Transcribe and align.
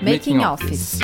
Making 0.00 0.38
Office. 0.38 0.98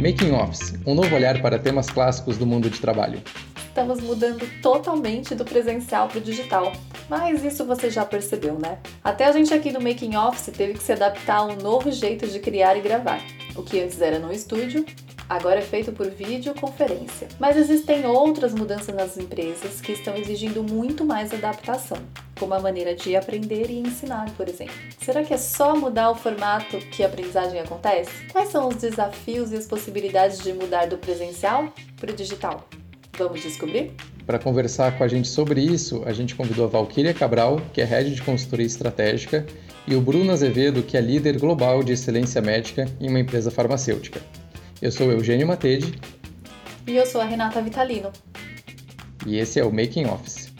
Making 0.00 0.32
Office, 0.32 0.74
um 0.86 0.94
novo 0.94 1.12
olhar 1.12 1.42
para 1.42 1.58
temas 1.58 1.90
clássicos 1.90 2.38
do 2.38 2.46
mundo 2.46 2.70
de 2.70 2.78
trabalho. 2.78 3.20
Estamos 3.56 4.00
mudando 4.00 4.48
totalmente 4.62 5.34
do 5.34 5.44
presencial 5.44 6.06
para 6.06 6.18
o 6.18 6.20
digital. 6.20 6.72
Mas 7.08 7.42
isso 7.42 7.64
você 7.64 7.90
já 7.90 8.04
percebeu, 8.04 8.56
né? 8.58 8.78
Até 9.02 9.24
a 9.24 9.32
gente 9.32 9.52
aqui 9.52 9.72
no 9.72 9.80
Making 9.80 10.14
Office 10.14 10.54
teve 10.56 10.74
que 10.74 10.82
se 10.82 10.92
adaptar 10.92 11.38
a 11.38 11.44
um 11.46 11.56
novo 11.56 11.90
jeito 11.90 12.28
de 12.28 12.38
criar 12.38 12.76
e 12.76 12.80
gravar. 12.80 13.20
O 13.56 13.62
que 13.64 13.80
antes 13.80 14.00
era 14.00 14.20
no 14.20 14.32
estúdio, 14.32 14.86
agora 15.28 15.58
é 15.58 15.62
feito 15.62 15.92
por 15.92 16.08
videoconferência. 16.08 17.28
Mas 17.38 17.56
existem 17.56 18.06
outras 18.06 18.54
mudanças 18.54 18.94
nas 18.94 19.16
empresas 19.16 19.80
que 19.80 19.92
estão 19.92 20.16
exigindo 20.16 20.62
muito 20.62 21.04
mais 21.04 21.32
adaptação, 21.32 21.98
como 22.38 22.54
a 22.54 22.60
maneira 22.60 22.94
de 22.94 23.14
aprender 23.14 23.70
e 23.70 23.78
ensinar, 23.78 24.30
por 24.36 24.48
exemplo. 24.48 24.74
Será 25.00 25.22
que 25.22 25.34
é 25.34 25.38
só 25.38 25.76
mudar 25.76 26.10
o 26.10 26.14
formato 26.14 26.78
que 26.78 27.02
a 27.02 27.06
aprendizagem 27.06 27.60
acontece? 27.60 28.10
Quais 28.32 28.48
são 28.48 28.68
os 28.68 28.76
desafios 28.76 29.52
e 29.52 29.56
as 29.56 29.66
possibilidades 29.66 30.38
de 30.38 30.52
mudar 30.52 30.86
do 30.86 30.96
presencial 30.98 31.72
para 31.96 32.10
o 32.10 32.14
digital? 32.14 32.66
Vamos 33.16 33.42
descobrir? 33.42 33.92
Para 34.24 34.38
conversar 34.38 34.96
com 34.96 35.02
a 35.02 35.08
gente 35.08 35.26
sobre 35.26 35.60
isso, 35.60 36.02
a 36.06 36.12
gente 36.12 36.34
convidou 36.34 36.66
a 36.66 36.68
Valquíria 36.68 37.12
Cabral, 37.12 37.60
que 37.72 37.80
é 37.80 37.84
head 37.84 38.14
de 38.14 38.22
consultoria 38.22 38.66
estratégica, 38.66 39.44
e 39.86 39.94
o 39.94 40.00
Bruno 40.00 40.30
Azevedo, 40.30 40.82
que 40.82 40.96
é 40.96 41.00
líder 41.00 41.38
global 41.38 41.82
de 41.82 41.92
excelência 41.92 42.42
médica 42.42 42.86
em 43.00 43.08
uma 43.08 43.18
empresa 43.18 43.50
farmacêutica. 43.50 44.20
Eu 44.80 44.92
sou 44.92 45.10
Eugênio 45.10 45.44
Matede. 45.44 45.98
E 46.86 46.94
eu 46.94 47.04
sou 47.04 47.20
a 47.20 47.24
Renata 47.24 47.60
Vitalino. 47.60 48.12
E 49.26 49.36
esse 49.36 49.58
é 49.58 49.64
o 49.64 49.72
Making 49.72 50.06
Office. 50.06 50.52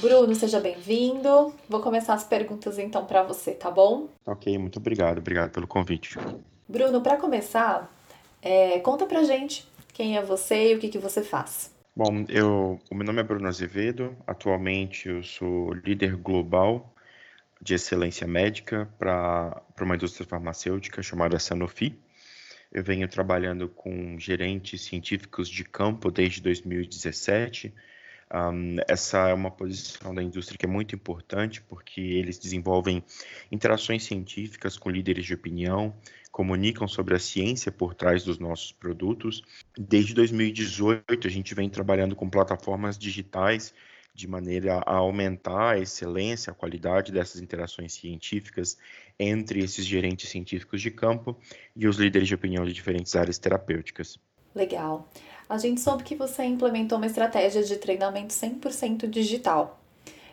Bruno, 0.00 0.34
seja 0.34 0.58
bem-vindo. 0.58 1.52
Vou 1.68 1.82
começar 1.82 2.14
as 2.14 2.24
perguntas 2.24 2.78
então 2.78 3.04
para 3.04 3.22
você, 3.22 3.52
tá 3.52 3.70
bom? 3.70 4.08
Ok, 4.24 4.56
muito 4.56 4.78
obrigado. 4.78 5.18
Obrigado 5.18 5.50
pelo 5.50 5.66
convite. 5.66 6.18
Bruno, 6.66 7.02
para 7.02 7.18
começar, 7.18 7.94
é, 8.40 8.78
conta 8.78 9.04
pra 9.04 9.22
gente 9.24 9.68
quem 9.92 10.16
é 10.16 10.22
você 10.22 10.72
e 10.72 10.74
o 10.74 10.78
que, 10.78 10.88
que 10.88 10.98
você 10.98 11.22
faz. 11.22 11.70
Bom, 11.94 12.24
eu, 12.30 12.80
o 12.90 12.94
meu 12.94 13.04
nome 13.04 13.20
é 13.20 13.24
Bruno 13.24 13.46
Azevedo. 13.46 14.16
Atualmente 14.26 15.06
eu 15.06 15.22
sou 15.22 15.74
líder 15.74 16.16
global 16.16 16.90
de 17.60 17.74
excelência 17.74 18.26
médica 18.26 18.88
para 18.98 19.62
uma 19.80 19.94
indústria 19.94 20.26
farmacêutica 20.26 21.02
chamada 21.02 21.38
Sanofi. 21.38 21.98
Eu 22.72 22.84
venho 22.84 23.08
trabalhando 23.08 23.68
com 23.68 24.18
gerentes 24.18 24.82
científicos 24.82 25.48
de 25.48 25.64
campo 25.64 26.10
desde 26.10 26.40
2017 26.40 27.74
um, 28.32 28.76
essa 28.86 29.28
é 29.28 29.34
uma 29.34 29.50
posição 29.50 30.14
da 30.14 30.22
indústria 30.22 30.56
que 30.56 30.64
é 30.64 30.68
muito 30.68 30.94
importante 30.94 31.60
porque 31.62 32.00
eles 32.00 32.38
desenvolvem 32.38 33.02
interações 33.50 34.04
científicas 34.04 34.78
com 34.78 34.88
líderes 34.88 35.26
de 35.26 35.34
opinião, 35.34 35.92
comunicam 36.30 36.86
sobre 36.86 37.16
a 37.16 37.18
ciência 37.18 37.72
por 37.72 37.92
trás 37.92 38.22
dos 38.22 38.38
nossos 38.38 38.70
produtos. 38.70 39.42
Desde 39.76 40.14
2018, 40.14 41.26
a 41.26 41.30
gente 41.30 41.54
vem 41.56 41.68
trabalhando 41.68 42.14
com 42.14 42.30
plataformas 42.30 42.96
digitais 42.96 43.74
de 44.20 44.28
maneira 44.28 44.82
a 44.86 44.96
aumentar 44.96 45.72
a 45.74 45.78
excelência, 45.78 46.50
a 46.50 46.54
qualidade 46.54 47.10
dessas 47.10 47.40
interações 47.40 47.94
científicas 47.94 48.76
entre 49.18 49.60
esses 49.60 49.84
gerentes 49.84 50.28
científicos 50.28 50.80
de 50.82 50.90
campo 50.90 51.36
e 51.74 51.88
os 51.88 51.96
líderes 51.96 52.28
de 52.28 52.34
opinião 52.34 52.64
de 52.64 52.72
diferentes 52.72 53.16
áreas 53.16 53.38
terapêuticas. 53.38 54.18
Legal. 54.54 55.08
A 55.48 55.58
gente 55.58 55.80
soube 55.80 56.04
que 56.04 56.14
você 56.14 56.44
implementou 56.44 56.98
uma 56.98 57.06
estratégia 57.06 57.62
de 57.62 57.76
treinamento 57.76 58.32
100% 58.32 59.08
digital. 59.08 59.80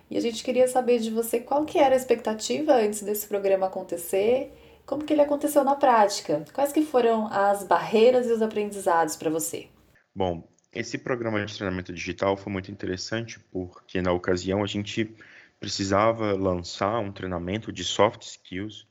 E 0.09 0.17
a 0.17 0.21
gente 0.21 0.43
queria 0.43 0.67
saber 0.67 0.99
de 0.99 1.09
você 1.09 1.39
qual 1.39 1.65
que 1.65 1.79
era 1.79 1.95
a 1.95 1.97
expectativa 1.97 2.73
antes 2.73 3.01
desse 3.01 3.27
programa 3.27 3.67
acontecer, 3.67 4.53
como 4.85 5.03
que 5.03 5.13
ele 5.13 5.21
aconteceu 5.21 5.63
na 5.63 5.75
prática, 5.75 6.45
quais 6.53 6.71
que 6.71 6.81
foram 6.81 7.27
as 7.27 7.63
barreiras 7.63 8.27
e 8.27 8.31
os 8.31 8.41
aprendizados 8.41 9.15
para 9.15 9.29
você. 9.29 9.67
Bom, 10.15 10.43
esse 10.71 10.97
programa 10.97 11.43
de 11.45 11.53
treinamento 11.55 11.93
digital 11.93 12.37
foi 12.37 12.51
muito 12.51 12.71
interessante 12.71 13.39
porque 13.51 14.01
na 14.01 14.11
ocasião 14.11 14.63
a 14.63 14.67
gente 14.67 15.15
precisava 15.59 16.33
lançar 16.33 16.99
um 16.99 17.11
treinamento 17.11 17.71
de 17.71 17.83
soft 17.83 18.21
skills 18.23 18.87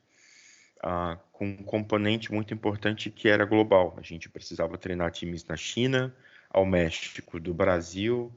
ah, 0.83 1.19
com 1.33 1.47
um 1.47 1.63
componente 1.63 2.33
muito 2.33 2.53
importante 2.53 3.11
que 3.11 3.29
era 3.29 3.45
global. 3.45 3.95
A 3.99 4.03
gente 4.03 4.29
precisava 4.29 4.77
treinar 4.77 5.11
times 5.11 5.45
na 5.45 5.57
China, 5.57 6.15
ao 6.51 6.65
México, 6.65 7.39
do 7.39 7.53
Brasil 7.53 8.33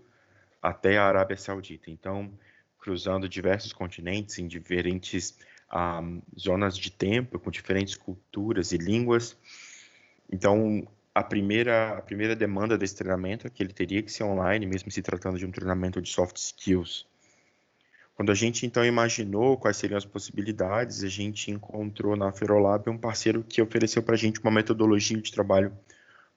até 0.61 0.97
a 0.97 1.05
Arábia 1.05 1.37
Saudita. 1.37 1.89
Então, 1.89 2.31
cruzando 2.79 3.27
diversos 3.27 3.73
continentes 3.73 4.37
em 4.39 4.47
diferentes 4.47 5.37
ah, 5.69 6.01
zonas 6.37 6.77
de 6.77 6.91
tempo, 6.91 7.39
com 7.39 7.49
diferentes 7.49 7.95
culturas 7.95 8.71
e 8.71 8.77
línguas. 8.77 9.37
Então, 10.31 10.87
a 11.19 11.23
primeira, 11.23 11.97
a 11.97 12.01
primeira 12.01 12.33
demanda 12.33 12.77
desse 12.77 12.95
treinamento 12.95 13.45
é 13.45 13.49
que 13.49 13.61
ele 13.61 13.73
teria 13.73 14.01
que 14.01 14.09
ser 14.09 14.23
online, 14.23 14.65
mesmo 14.65 14.89
se 14.89 15.01
tratando 15.01 15.37
de 15.37 15.45
um 15.45 15.51
treinamento 15.51 16.01
de 16.01 16.09
soft 16.09 16.37
skills. 16.37 17.05
Quando 18.15 18.31
a 18.31 18.35
gente 18.35 18.65
então 18.65 18.85
imaginou 18.85 19.57
quais 19.57 19.75
seriam 19.75 19.97
as 19.97 20.05
possibilidades, 20.05 21.03
a 21.03 21.09
gente 21.09 21.51
encontrou 21.51 22.15
na 22.15 22.31
Ferolab 22.31 22.89
um 22.89 22.97
parceiro 22.97 23.43
que 23.43 23.61
ofereceu 23.61 24.01
para 24.01 24.15
a 24.15 24.17
gente 24.17 24.39
uma 24.39 24.51
metodologia 24.51 25.17
de 25.17 25.29
trabalho 25.29 25.73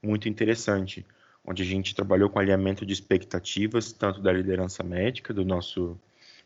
muito 0.03 0.29
interessante, 0.29 1.07
onde 1.45 1.63
a 1.63 1.67
gente 1.67 1.95
trabalhou 1.95 2.29
com 2.29 2.41
alinhamento 2.41 2.85
de 2.85 2.93
expectativas, 2.93 3.93
tanto 3.93 4.21
da 4.21 4.33
liderança 4.33 4.83
médica 4.83 5.33
do 5.33 5.45
nosso, 5.45 5.97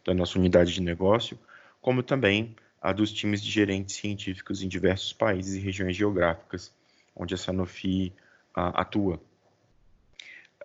da 0.04 0.12
nossa 0.12 0.38
unidade 0.38 0.74
de 0.74 0.82
negócio, 0.82 1.38
como 1.80 2.02
também 2.02 2.54
a 2.82 2.92
dos 2.92 3.10
times 3.10 3.42
de 3.42 3.50
gerentes 3.50 3.96
científicos 3.96 4.62
em 4.62 4.68
diversos 4.68 5.14
países 5.14 5.54
e 5.54 5.58
regiões 5.58 5.96
geográficas 5.96 6.70
onde 7.16 7.34
a 7.34 7.38
Sanofi 7.38 8.12
atua. 8.56 9.20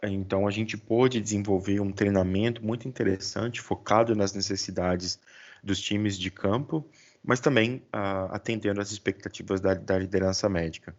Então, 0.04 0.48
a 0.48 0.52
gente 0.52 0.78
pôde 0.78 1.22
desenvolver 1.22 1.80
um 1.80 1.92
treinamento 1.92 2.66
muito 2.66 2.88
interessante, 2.88 3.62
focado 3.62 4.16
nas 4.16 4.34
necessidades 4.34 5.20
dos 5.64 5.80
times 5.80 6.18
de 6.18 6.32
campo, 6.32 6.84
mas 7.24 7.40
também 7.40 7.84
atendendo 7.92 8.82
às 8.82 8.92
expectativas 8.92 9.62
da, 9.62 9.76
da 9.76 10.00
liderança 10.00 10.50
médica. 10.50 10.96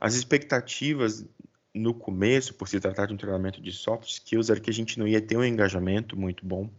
As 0.00 0.14
expectativas 0.14 1.26
no 1.74 1.92
começo, 1.92 2.54
por 2.54 2.68
se 2.68 2.80
tratar 2.80 3.06
de 3.06 3.14
um 3.14 3.16
treinamento 3.16 3.60
de 3.60 3.72
soft 3.72 4.08
skills, 4.08 4.48
era 4.48 4.60
que 4.60 4.70
a 4.70 4.74
gente 4.74 4.98
não 4.98 5.06
ia 5.06 5.20
ter 5.20 5.36
um 5.36 5.44
engajamento 5.44 6.16
muito 6.16 6.44
bom 6.46 6.70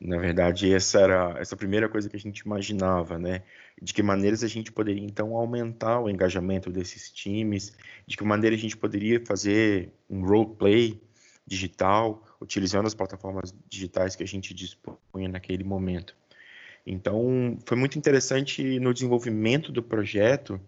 na 0.00 0.16
verdade, 0.16 0.72
essa 0.72 1.00
era 1.00 1.34
essa 1.38 1.56
primeira 1.56 1.88
coisa 1.88 2.08
que 2.08 2.16
a 2.16 2.20
gente 2.20 2.40
imaginava, 2.40 3.18
né? 3.18 3.42
De 3.80 3.92
que 3.92 4.02
maneiras 4.02 4.44
a 4.44 4.48
gente 4.48 4.70
poderia 4.70 5.04
então 5.04 5.34
aumentar 5.34 6.00
o 6.00 6.08
engajamento 6.08 6.70
desses 6.70 7.10
times, 7.10 7.76
de 8.06 8.16
que 8.16 8.22
maneira 8.22 8.54
a 8.54 8.58
gente 8.58 8.76
poderia 8.76 9.20
fazer 9.26 9.92
um 10.08 10.24
role 10.24 10.54
play 10.56 11.02
digital, 11.44 12.24
utilizando 12.40 12.86
as 12.86 12.94
plataformas 12.94 13.52
digitais 13.68 14.14
que 14.14 14.22
a 14.22 14.26
gente 14.26 14.54
dispunha 14.54 15.28
naquele 15.28 15.64
momento. 15.64 16.14
Então, 16.86 17.58
foi 17.66 17.76
muito 17.76 17.98
interessante 17.98 18.78
no 18.78 18.94
desenvolvimento 18.94 19.72
do 19.72 19.82
projeto 19.82 20.60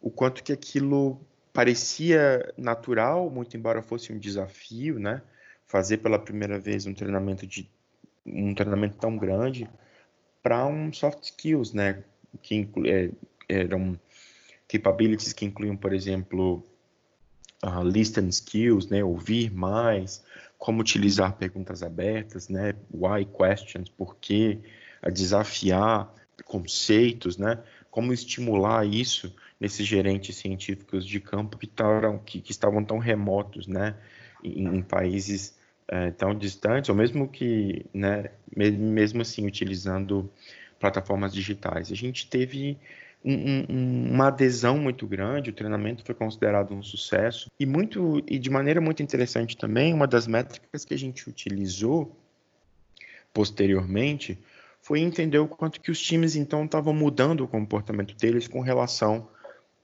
o 0.00 0.10
quanto 0.10 0.44
que 0.44 0.52
aquilo 0.52 1.18
parecia 1.50 2.52
natural, 2.58 3.30
muito 3.30 3.56
embora 3.56 3.80
fosse 3.82 4.12
um 4.12 4.18
desafio, 4.18 4.98
né? 4.98 5.22
Fazer 5.66 5.98
pela 5.98 6.18
primeira 6.18 6.58
vez 6.58 6.84
um 6.84 6.92
treinamento 6.92 7.46
de 7.46 7.70
um 8.26 8.54
treinamento 8.54 8.96
tão 8.96 9.16
grande 9.16 9.68
para 10.42 10.66
um 10.66 10.92
soft 10.92 11.24
skills, 11.24 11.72
né? 11.72 12.04
Que 12.42 12.54
inclui, 12.56 12.90
é, 12.90 13.10
eram 13.48 13.98
capabilities 14.68 15.32
que 15.32 15.44
incluíam, 15.44 15.76
por 15.76 15.92
exemplo, 15.92 16.64
uh, 17.64 17.82
listen 17.82 18.28
skills, 18.28 18.88
né? 18.88 19.04
Ouvir 19.04 19.52
mais, 19.52 20.24
como 20.58 20.80
utilizar 20.80 21.36
perguntas 21.36 21.82
abertas, 21.82 22.48
né? 22.48 22.74
Why 22.92 23.24
questions, 23.24 23.88
por 23.88 24.16
quê, 24.16 24.60
a 25.02 25.10
desafiar 25.10 26.12
conceitos, 26.44 27.36
né? 27.36 27.62
Como 27.90 28.12
estimular 28.12 28.86
isso 28.86 29.34
nesses 29.60 29.86
gerentes 29.86 30.36
científicos 30.36 31.06
de 31.06 31.20
campo 31.20 31.56
que, 31.56 31.66
taram, 31.66 32.18
que, 32.18 32.40
que 32.40 32.50
estavam 32.50 32.84
tão 32.84 32.98
remotos, 32.98 33.66
né? 33.66 33.96
Em, 34.42 34.76
em 34.76 34.82
países 34.82 35.54
é, 35.88 36.10
tão 36.10 36.34
distantes, 36.34 36.88
ou 36.88 36.96
mesmo 36.96 37.28
que, 37.28 37.84
né, 37.92 38.30
mesmo 38.56 39.22
assim, 39.22 39.46
utilizando 39.46 40.30
plataformas 40.78 41.32
digitais. 41.32 41.90
A 41.90 41.94
gente 41.94 42.28
teve 42.28 42.78
um, 43.24 43.34
um, 43.34 44.10
uma 44.12 44.28
adesão 44.28 44.78
muito 44.78 45.06
grande, 45.06 45.50
o 45.50 45.52
treinamento 45.52 46.04
foi 46.04 46.14
considerado 46.14 46.74
um 46.74 46.82
sucesso, 46.82 47.50
e, 47.58 47.64
muito, 47.64 48.22
e 48.26 48.38
de 48.38 48.50
maneira 48.50 48.80
muito 48.80 49.02
interessante 49.02 49.56
também, 49.56 49.94
uma 49.94 50.06
das 50.06 50.26
métricas 50.26 50.84
que 50.84 50.94
a 50.94 50.98
gente 50.98 51.28
utilizou 51.28 52.14
posteriormente 53.32 54.38
foi 54.80 55.00
entender 55.00 55.38
o 55.38 55.48
quanto 55.48 55.80
que 55.80 55.90
os 55.90 56.00
times 56.00 56.36
então 56.36 56.64
estavam 56.64 56.92
mudando 56.92 57.42
o 57.42 57.48
comportamento 57.48 58.14
deles 58.14 58.46
com 58.46 58.60
relação 58.60 59.26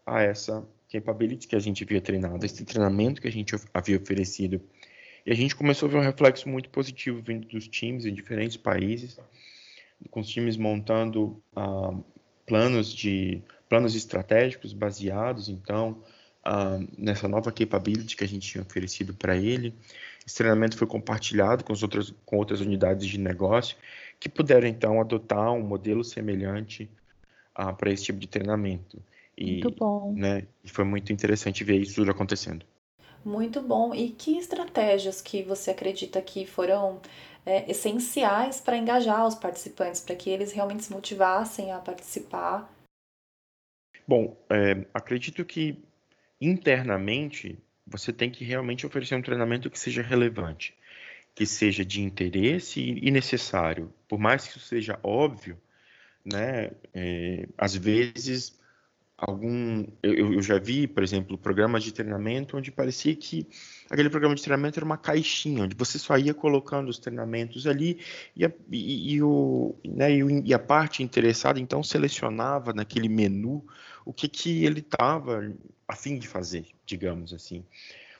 a 0.04 0.20
essa 0.20 0.62
capability 0.92 1.48
que 1.48 1.56
a 1.56 1.60
gente 1.60 1.82
havia 1.82 2.00
treinado, 2.00 2.44
esse 2.44 2.64
treinamento 2.64 3.22
que 3.22 3.28
a 3.28 3.32
gente 3.32 3.54
havia 3.72 3.96
oferecido 3.96 4.60
E 5.24 5.32
a 5.32 5.34
gente 5.34 5.54
começou 5.54 5.88
a 5.88 5.92
ver 5.92 5.98
um 5.98 6.02
reflexo 6.02 6.48
muito 6.48 6.68
positivo 6.70 7.20
vindo 7.22 7.46
dos 7.48 7.68
times 7.68 8.04
em 8.04 8.14
diferentes 8.14 8.56
países, 8.56 9.18
com 10.10 10.20
os 10.20 10.28
times 10.28 10.56
montando 10.56 11.42
ah, 11.54 11.94
planos 12.46 12.94
de 12.94 13.42
planos 13.68 13.94
estratégicos 13.94 14.72
baseados, 14.72 15.48
então, 15.48 16.02
ah, 16.44 16.80
nessa 16.98 17.28
nova 17.28 17.52
capability 17.52 18.16
que 18.16 18.24
a 18.24 18.28
gente 18.28 18.48
tinha 18.48 18.62
oferecido 18.62 19.14
para 19.14 19.36
ele. 19.36 19.74
Esse 20.26 20.36
treinamento 20.36 20.76
foi 20.76 20.86
compartilhado 20.86 21.62
com, 21.64 21.72
as 21.72 21.82
outras, 21.82 22.12
com 22.26 22.36
outras 22.36 22.60
unidades 22.60 23.06
de 23.06 23.18
negócio 23.18 23.76
que 24.18 24.28
puderam, 24.28 24.66
então, 24.66 25.00
adotar 25.00 25.52
um 25.52 25.62
modelo 25.62 26.02
semelhante 26.02 26.90
ah, 27.54 27.72
para 27.72 27.92
esse 27.92 28.04
tipo 28.04 28.18
de 28.18 28.26
treinamento. 28.26 29.00
E, 29.36 29.52
muito 29.52 29.70
bom. 29.70 30.12
Né, 30.14 30.46
foi 30.66 30.84
muito 30.84 31.12
interessante 31.12 31.62
ver 31.62 31.78
isso 31.78 31.94
tudo 31.94 32.10
acontecendo. 32.10 32.66
Muito 33.24 33.60
bom. 33.60 33.94
E 33.94 34.10
que 34.10 34.38
estratégias 34.38 35.20
que 35.20 35.42
você 35.42 35.70
acredita 35.70 36.20
que 36.22 36.46
foram 36.46 37.00
é, 37.44 37.70
essenciais 37.70 38.60
para 38.60 38.76
engajar 38.76 39.26
os 39.26 39.34
participantes, 39.34 40.00
para 40.00 40.16
que 40.16 40.30
eles 40.30 40.52
realmente 40.52 40.84
se 40.84 40.92
motivassem 40.92 41.72
a 41.72 41.78
participar? 41.78 42.70
Bom, 44.06 44.36
é, 44.50 44.86
acredito 44.92 45.44
que 45.44 45.78
internamente 46.40 47.58
você 47.86 48.12
tem 48.12 48.30
que 48.30 48.44
realmente 48.44 48.86
oferecer 48.86 49.14
um 49.14 49.22
treinamento 49.22 49.70
que 49.70 49.78
seja 49.78 50.02
relevante, 50.02 50.74
que 51.34 51.44
seja 51.44 51.84
de 51.84 52.00
interesse 52.00 52.80
e 52.80 53.10
necessário. 53.10 53.92
Por 54.08 54.18
mais 54.18 54.44
que 54.44 54.50
isso 54.50 54.60
seja 54.60 54.98
óbvio, 55.02 55.60
né, 56.24 56.70
é, 56.94 57.48
às 57.58 57.74
vezes 57.74 58.59
algum 59.20 59.86
eu, 60.02 60.34
eu, 60.34 60.42
já 60.42 60.58
vi, 60.58 60.86
por 60.86 61.02
exemplo, 61.02 61.36
programas 61.36 61.84
de 61.84 61.92
treinamento 61.92 62.56
onde 62.56 62.70
parecia 62.70 63.14
que 63.14 63.46
aquele 63.90 64.08
programa 64.08 64.34
de 64.34 64.42
treinamento 64.42 64.78
era 64.78 64.84
uma 64.84 64.96
caixinha 64.96 65.64
onde 65.64 65.76
você 65.76 65.98
só 65.98 66.16
ia 66.16 66.32
colocando 66.32 66.88
os 66.88 66.98
treinamentos 66.98 67.66
ali 67.66 67.98
e 68.34 68.44
a, 68.44 68.52
e, 68.70 69.14
e 69.14 69.22
o, 69.22 69.74
né, 69.84 70.08
e 70.12 70.54
a 70.54 70.58
parte 70.58 71.02
interessada 71.02 71.60
então 71.60 71.82
selecionava 71.82 72.72
naquele 72.72 73.08
menu 73.08 73.64
o 74.04 74.12
que 74.12 74.28
que 74.28 74.64
ele 74.64 74.80
estava 74.80 75.52
a 75.86 75.94
fim 75.94 76.18
de 76.18 76.26
fazer, 76.26 76.66
digamos 76.86 77.34
assim. 77.34 77.64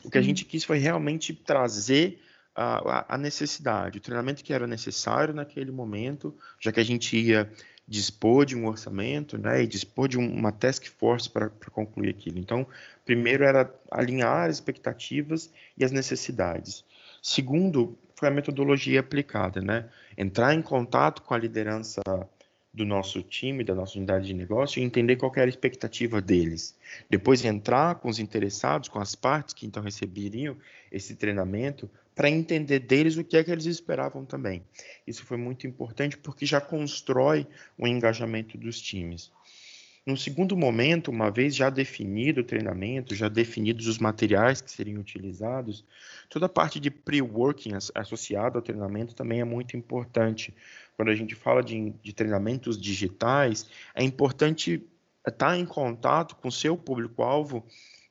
O 0.05 0.11
que 0.11 0.19
a 0.19 0.23
gente 0.23 0.45
quis 0.45 0.65
foi 0.65 0.79
realmente 0.79 1.33
trazer 1.35 2.21
a, 2.55 3.15
a, 3.15 3.19
necessidade, 3.19 3.99
o 3.99 4.01
treinamento 4.01 4.43
que 4.43 4.53
era 4.53 4.67
necessário 4.67 5.33
naquele 5.33 5.71
momento, 5.71 6.35
já 6.59 6.73
que 6.73 6.81
a 6.81 6.85
gente 6.85 7.17
ia 7.17 7.51
dispor 7.91 8.47
de 8.47 8.57
um 8.57 8.69
orçamento 8.69 9.37
né, 9.37 9.65
e 9.65 9.67
dispor 9.67 10.07
de 10.07 10.17
uma 10.17 10.53
task 10.53 10.87
force 10.87 11.29
para 11.29 11.51
concluir 11.73 12.11
aquilo. 12.11 12.39
Então, 12.39 12.65
primeiro 13.05 13.43
era 13.43 13.69
alinhar 13.91 14.49
as 14.49 14.55
expectativas 14.57 15.51
e 15.77 15.85
as 15.85 15.91
necessidades. 15.91 16.85
Segundo, 17.21 17.99
foi 18.15 18.29
a 18.29 18.31
metodologia 18.31 19.01
aplicada, 19.01 19.61
né? 19.61 19.89
Entrar 20.17 20.55
em 20.55 20.63
contato 20.63 21.23
com 21.23 21.35
a 21.35 21.39
liderança 21.39 22.01
do 22.73 22.85
nosso 22.85 23.25
time, 23.25 23.65
da 23.65 23.75
nossa 23.75 23.99
unidade 23.99 24.27
de 24.27 24.35
negócio 24.35 24.81
e 24.81 24.85
entender 24.85 25.17
qual 25.17 25.33
era 25.35 25.47
a 25.47 25.49
expectativa 25.49 26.21
deles. 26.23 26.79
Depois 27.09 27.45
entrar 27.45 27.97
com 27.97 28.09
os 28.09 28.21
interessados, 28.21 28.89
com 28.89 29.01
as 29.01 29.17
partes 29.17 29.53
que 29.53 29.67
então 29.67 29.83
receberiam 29.83 30.57
esse 30.93 31.17
treinamento, 31.17 31.91
para 32.21 32.29
entender 32.29 32.81
deles 32.81 33.17
o 33.17 33.25
que 33.25 33.35
é 33.35 33.43
que 33.43 33.51
eles 33.51 33.65
esperavam 33.65 34.27
também. 34.27 34.63
Isso 35.07 35.25
foi 35.25 35.39
muito 35.39 35.67
importante 35.67 36.19
porque 36.19 36.45
já 36.45 36.61
constrói 36.61 37.47
o 37.79 37.89
engajamento 37.89 38.59
dos 38.59 38.79
times. 38.79 39.33
No 40.05 40.19
segundo 40.19 40.55
momento, 40.55 41.11
uma 41.11 41.31
vez 41.31 41.57
já 41.57 41.71
definido 41.71 42.43
o 42.43 42.45
treinamento, 42.45 43.15
já 43.15 43.27
definidos 43.27 43.87
os 43.87 43.97
materiais 43.97 44.61
que 44.61 44.71
seriam 44.71 45.01
utilizados, 45.01 45.83
toda 46.29 46.45
a 46.45 46.49
parte 46.51 46.79
de 46.79 46.91
pre-working 46.91 47.71
associada 47.95 48.59
ao 48.59 48.63
treinamento 48.63 49.15
também 49.15 49.41
é 49.41 49.45
muito 49.45 49.75
importante. 49.75 50.53
Quando 50.99 51.09
a 51.09 51.15
gente 51.15 51.35
fala 51.35 51.63
de, 51.63 51.89
de 52.03 52.13
treinamentos 52.13 52.79
digitais, 52.79 53.67
é 53.95 54.05
importante 54.05 54.87
estar 55.27 55.57
em 55.57 55.65
contato 55.65 56.37
com 56.37 56.49
o 56.49 56.53
seu 56.53 56.77
público-alvo 56.77 57.65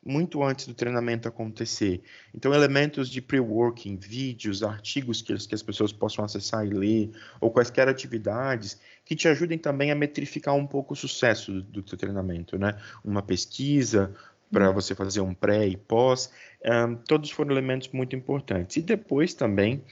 muito 0.06 0.42
antes 0.44 0.66
do 0.66 0.74
treinamento 0.74 1.28
acontecer. 1.28 2.02
Então, 2.34 2.54
elementos 2.54 3.10
de 3.10 3.22
pre-working, 3.22 3.98
vídeos, 3.98 4.64
artigos 4.64 5.22
que, 5.22 5.36
que 5.36 5.56
as 5.56 5.62
pessoas 5.62 5.92
possam 5.92 6.24
acessar 6.24 6.66
e 6.66 6.70
ler, 6.70 7.12
ou 7.42 7.52
quaisquer 7.52 7.88
atividades 7.88 8.80
que 9.04 9.16
te 9.16 9.28
ajudem 9.28 9.58
também 9.58 9.92
a 9.92 9.96
metrificar 9.96 10.56
um 10.56 10.66
pouco 10.66 10.94
o 10.94 10.98
sucesso 10.98 11.52
do, 11.52 11.62
do 11.62 11.84
teu 11.84 11.98
treinamento, 11.98 12.58
né? 12.58 12.78
Uma 13.04 13.22
pesquisa 13.22 14.14
para 14.52 14.70
uhum. 14.70 14.74
você 14.74 14.96
fazer 14.96 15.22
um 15.22 15.34
pré 15.34 15.68
e 15.68 15.78
pós, 15.78 16.32
um, 16.66 16.96
todos 16.96 17.30
foram 17.30 17.52
elementos 17.52 17.90
muito 17.90 18.16
importantes. 18.16 18.78
E 18.78 18.82
depois 18.82 19.34
também, 19.34 19.84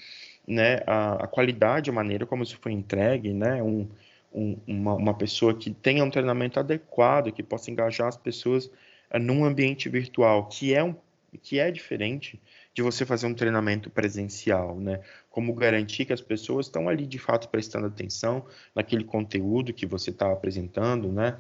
né, 0.48 0.82
a, 0.88 1.26
a 1.26 1.28
qualidade, 1.28 1.90
a 1.90 1.94
maneira 1.94 2.26
como 2.26 2.44
isso 2.44 2.58
foi 2.62 2.72
entregue, 2.72 3.34
né, 3.34 3.62
um, 3.62 3.88
um, 4.34 4.58
uma, 4.66 4.94
uma 4.96 5.14
pessoa 5.14 5.54
que 5.54 5.72
tenha 5.72 6.04
um 6.04 6.10
treinamento 6.10 6.60
adequado, 6.60 7.32
que 7.32 7.44
possa 7.44 7.70
engajar 7.70 8.08
as 8.08 8.18
pessoas 8.18 8.72
num 9.20 9.46
ambiente 9.46 9.90
virtual, 9.90 10.48
que 10.48 10.74
é 10.74 10.84
um 10.84 10.96
que 11.42 11.60
é 11.60 11.70
diferente 11.70 12.42
de 12.74 12.82
você 12.82 13.06
fazer 13.06 13.28
um 13.28 13.34
treinamento 13.34 13.90
presencial, 13.90 14.80
né? 14.80 15.02
Como 15.30 15.54
garantir 15.54 16.06
que 16.06 16.14
as 16.14 16.22
pessoas 16.22 16.68
estão 16.68 16.88
ali 16.88 17.06
de 17.06 17.20
fato 17.20 17.50
prestando 17.50 17.88
atenção 17.88 18.46
naquele 18.74 19.04
conteúdo 19.04 19.74
que 19.74 19.86
você 19.86 20.10
está 20.10 20.32
apresentando, 20.32 21.12
né? 21.12 21.38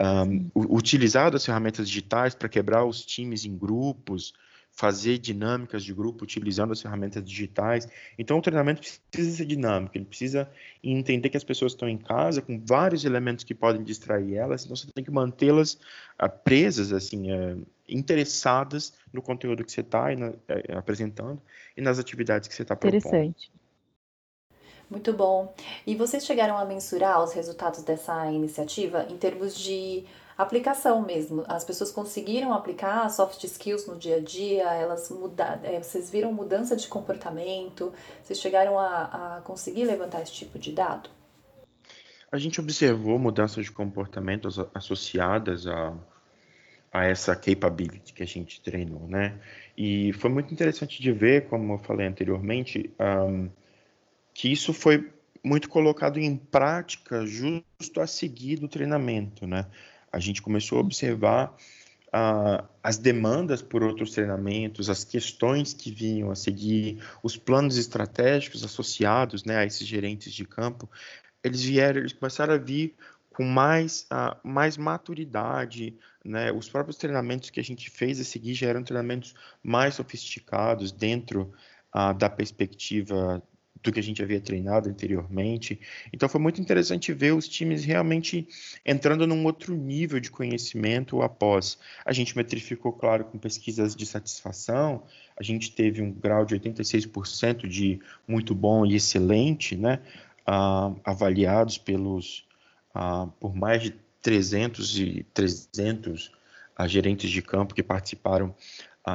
Um, 0.00 0.48
utilizar 0.54 1.34
as 1.34 1.44
ferramentas 1.44 1.88
digitais 1.88 2.34
para 2.34 2.48
quebrar 2.48 2.84
os 2.84 3.04
times 3.04 3.44
em 3.44 3.56
grupos, 3.56 4.34
fazer 4.76 5.16
dinâmicas 5.16 5.82
de 5.82 5.92
grupo 5.94 6.22
utilizando 6.22 6.72
as 6.72 6.82
ferramentas 6.82 7.24
digitais. 7.24 7.88
Então, 8.18 8.38
o 8.38 8.42
treinamento 8.42 8.82
precisa 9.10 9.38
ser 9.38 9.46
dinâmico, 9.46 9.96
ele 9.96 10.04
precisa 10.04 10.48
entender 10.84 11.30
que 11.30 11.36
as 11.36 11.42
pessoas 11.42 11.72
estão 11.72 11.88
em 11.88 11.96
casa 11.96 12.42
com 12.42 12.60
vários 12.62 13.04
elementos 13.06 13.42
que 13.42 13.54
podem 13.54 13.82
distrair 13.82 14.34
elas, 14.34 14.64
então 14.64 14.76
você 14.76 14.86
tem 14.92 15.02
que 15.02 15.10
mantê-las 15.10 15.74
uh, 16.22 16.28
presas, 16.44 16.92
assim, 16.92 17.32
uh, 17.32 17.66
interessadas 17.88 18.92
no 19.10 19.22
conteúdo 19.22 19.64
que 19.64 19.72
você 19.72 19.80
está 19.80 20.08
uh, 20.12 20.76
apresentando 20.76 21.40
e 21.74 21.80
nas 21.80 21.98
atividades 21.98 22.46
que 22.46 22.54
você 22.54 22.62
está 22.62 22.76
propondo. 22.76 22.98
Interessante. 22.98 23.50
Muito 24.90 25.12
bom. 25.12 25.52
E 25.86 25.96
vocês 25.96 26.24
chegaram 26.24 26.56
a 26.56 26.64
mensurar 26.64 27.24
os 27.24 27.32
resultados 27.32 27.82
dessa 27.82 28.30
iniciativa 28.30 29.06
em 29.10 29.16
termos 29.16 29.58
de 29.58 30.04
aplicação 30.36 31.02
mesmo. 31.02 31.44
As 31.48 31.64
pessoas 31.64 31.90
conseguiram 31.90 32.52
aplicar 32.52 33.08
soft 33.10 33.42
skills 33.44 33.86
no 33.86 33.96
dia 33.96 34.16
a 34.16 34.20
dia, 34.20 34.64
elas 34.74 35.10
mudaram, 35.10 35.60
é, 35.64 35.82
vocês 35.82 36.10
viram 36.10 36.32
mudança 36.32 36.76
de 36.76 36.86
comportamento, 36.88 37.92
vocês 38.22 38.40
chegaram 38.40 38.78
a, 38.78 39.36
a 39.36 39.40
conseguir 39.42 39.84
levantar 39.84 40.22
esse 40.22 40.32
tipo 40.32 40.58
de 40.58 40.72
dado? 40.72 41.08
A 42.30 42.38
gente 42.38 42.60
observou 42.60 43.18
mudanças 43.18 43.64
de 43.64 43.72
comportamento 43.72 44.48
associadas 44.74 45.66
a, 45.66 45.94
a 46.92 47.04
essa 47.04 47.34
capability 47.36 48.12
que 48.12 48.22
a 48.22 48.26
gente 48.26 48.60
treinou, 48.60 49.06
né? 49.08 49.38
E 49.76 50.12
foi 50.14 50.28
muito 50.28 50.52
interessante 50.52 51.00
de 51.00 51.12
ver, 51.12 51.48
como 51.48 51.74
eu 51.74 51.78
falei 51.78 52.06
anteriormente, 52.06 52.92
um, 53.00 53.48
que 54.34 54.52
isso 54.52 54.72
foi 54.72 55.10
muito 55.42 55.68
colocado 55.68 56.18
em 56.18 56.36
prática 56.36 57.24
justo 57.24 58.00
a 58.00 58.06
seguir 58.06 58.56
do 58.56 58.66
treinamento, 58.68 59.46
né? 59.46 59.66
A 60.16 60.20
gente 60.20 60.40
começou 60.40 60.78
a 60.78 60.80
observar 60.80 61.54
uh, 62.08 62.66
as 62.82 62.96
demandas 62.96 63.60
por 63.60 63.82
outros 63.82 64.12
treinamentos, 64.12 64.88
as 64.88 65.04
questões 65.04 65.74
que 65.74 65.90
vinham 65.90 66.30
a 66.30 66.34
seguir, 66.34 67.02
os 67.22 67.36
planos 67.36 67.76
estratégicos 67.76 68.64
associados 68.64 69.44
né, 69.44 69.58
a 69.58 69.66
esses 69.66 69.86
gerentes 69.86 70.32
de 70.32 70.46
campo, 70.46 70.88
eles 71.44 71.62
vieram, 71.62 72.00
eles 72.00 72.14
começaram 72.14 72.54
a 72.54 72.58
vir 72.58 72.94
com 73.28 73.44
mais, 73.44 74.06
uh, 74.10 74.34
mais 74.42 74.78
maturidade, 74.78 75.94
né? 76.24 76.50
Os 76.50 76.70
próprios 76.70 76.96
treinamentos 76.96 77.50
que 77.50 77.60
a 77.60 77.62
gente 77.62 77.90
fez 77.90 78.18
a 78.18 78.24
seguir 78.24 78.54
já 78.54 78.68
eram 78.68 78.82
treinamentos 78.82 79.34
mais 79.62 79.96
sofisticados 79.96 80.90
dentro 80.90 81.52
uh, 81.94 82.14
da 82.14 82.30
perspectiva 82.30 83.42
do 83.82 83.92
que 83.92 84.00
a 84.00 84.02
gente 84.02 84.22
havia 84.22 84.40
treinado 84.40 84.88
anteriormente. 84.88 85.78
Então 86.12 86.28
foi 86.28 86.40
muito 86.40 86.60
interessante 86.60 87.12
ver 87.12 87.34
os 87.34 87.48
times 87.48 87.84
realmente 87.84 88.48
entrando 88.84 89.26
num 89.26 89.44
outro 89.44 89.74
nível 89.74 90.20
de 90.20 90.30
conhecimento 90.30 91.22
após. 91.22 91.78
A 92.04 92.12
gente 92.12 92.36
metrificou, 92.36 92.92
claro, 92.92 93.24
com 93.24 93.38
pesquisas 93.38 93.94
de 93.94 94.06
satisfação, 94.06 95.02
a 95.38 95.42
gente 95.42 95.72
teve 95.72 96.00
um 96.00 96.10
grau 96.10 96.44
de 96.44 96.54
86% 96.58 97.68
de 97.68 98.00
muito 98.26 98.54
bom 98.54 98.86
e 98.86 98.96
excelente, 98.96 99.76
né? 99.76 100.00
Uh, 100.48 100.98
avaliados 101.04 101.76
pelos 101.76 102.46
uh, 102.94 103.26
por 103.40 103.54
mais 103.54 103.82
de 103.82 103.94
300 104.22 104.98
e 104.98 105.26
300 105.34 106.30
uh, 106.78 106.88
gerentes 106.88 107.30
de 107.30 107.42
campo 107.42 107.74
que 107.74 107.82
participaram 107.82 108.54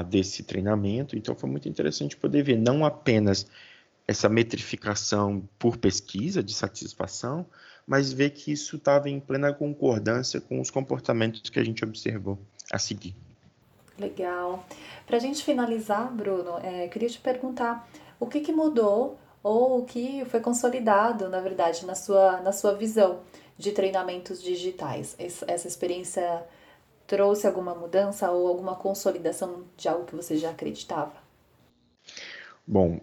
desse 0.07 0.43
treinamento. 0.43 1.17
Então 1.17 1.35
foi 1.35 1.49
muito 1.49 1.67
interessante 1.67 2.15
poder 2.15 2.43
ver 2.43 2.57
não 2.57 2.85
apenas 2.85 3.45
essa 4.11 4.29
metrificação 4.29 5.47
por 5.57 5.77
pesquisa 5.77 6.43
de 6.43 6.53
satisfação, 6.53 7.45
mas 7.85 8.13
ver 8.13 8.31
que 8.31 8.51
isso 8.51 8.75
estava 8.75 9.09
em 9.09 9.19
plena 9.19 9.53
concordância 9.53 10.39
com 10.39 10.61
os 10.61 10.69
comportamentos 10.69 11.49
que 11.49 11.59
a 11.59 11.63
gente 11.63 11.83
observou 11.83 12.37
a 12.71 12.77
seguir. 12.77 13.15
Legal. 13.97 14.65
Para 15.05 15.17
a 15.17 15.19
gente 15.19 15.43
finalizar, 15.43 16.11
Bruno, 16.11 16.57
é, 16.63 16.87
queria 16.87 17.09
te 17.09 17.19
perguntar 17.19 17.87
o 18.19 18.27
que, 18.27 18.39
que 18.39 18.51
mudou 18.51 19.19
ou 19.43 19.79
o 19.79 19.85
que 19.85 20.23
foi 20.25 20.39
consolidado, 20.39 21.27
na 21.29 21.41
verdade, 21.41 21.85
na 21.85 21.95
sua, 21.95 22.39
na 22.41 22.51
sua 22.51 22.73
visão 22.73 23.21
de 23.57 23.71
treinamentos 23.71 24.41
digitais. 24.41 25.15
Essa 25.19 25.67
experiência 25.67 26.43
trouxe 27.05 27.45
alguma 27.45 27.75
mudança 27.75 28.31
ou 28.31 28.47
alguma 28.47 28.75
consolidação 28.75 29.65
de 29.75 29.87
algo 29.89 30.05
que 30.05 30.15
você 30.15 30.37
já 30.37 30.49
acreditava? 30.49 31.13
Bom, 32.65 33.01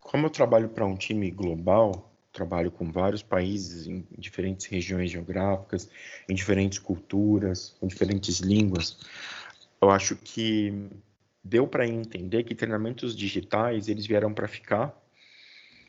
como 0.00 0.26
eu 0.26 0.30
trabalho 0.30 0.68
para 0.68 0.86
um 0.86 0.96
time 0.96 1.30
global, 1.30 2.10
trabalho 2.32 2.70
com 2.70 2.90
vários 2.90 3.22
países 3.22 3.86
em 3.86 4.06
diferentes 4.16 4.66
regiões 4.66 5.10
geográficas, 5.10 5.88
em 6.28 6.34
diferentes 6.34 6.78
culturas, 6.78 7.76
com 7.80 7.86
diferentes 7.86 8.38
línguas, 8.38 8.98
eu 9.80 9.90
acho 9.90 10.16
que 10.16 10.90
deu 11.42 11.66
para 11.66 11.86
entender 11.86 12.44
que 12.44 12.54
treinamentos 12.54 13.16
digitais 13.16 13.88
eles 13.88 14.06
vieram 14.06 14.32
para 14.32 14.46
ficar 14.46 14.94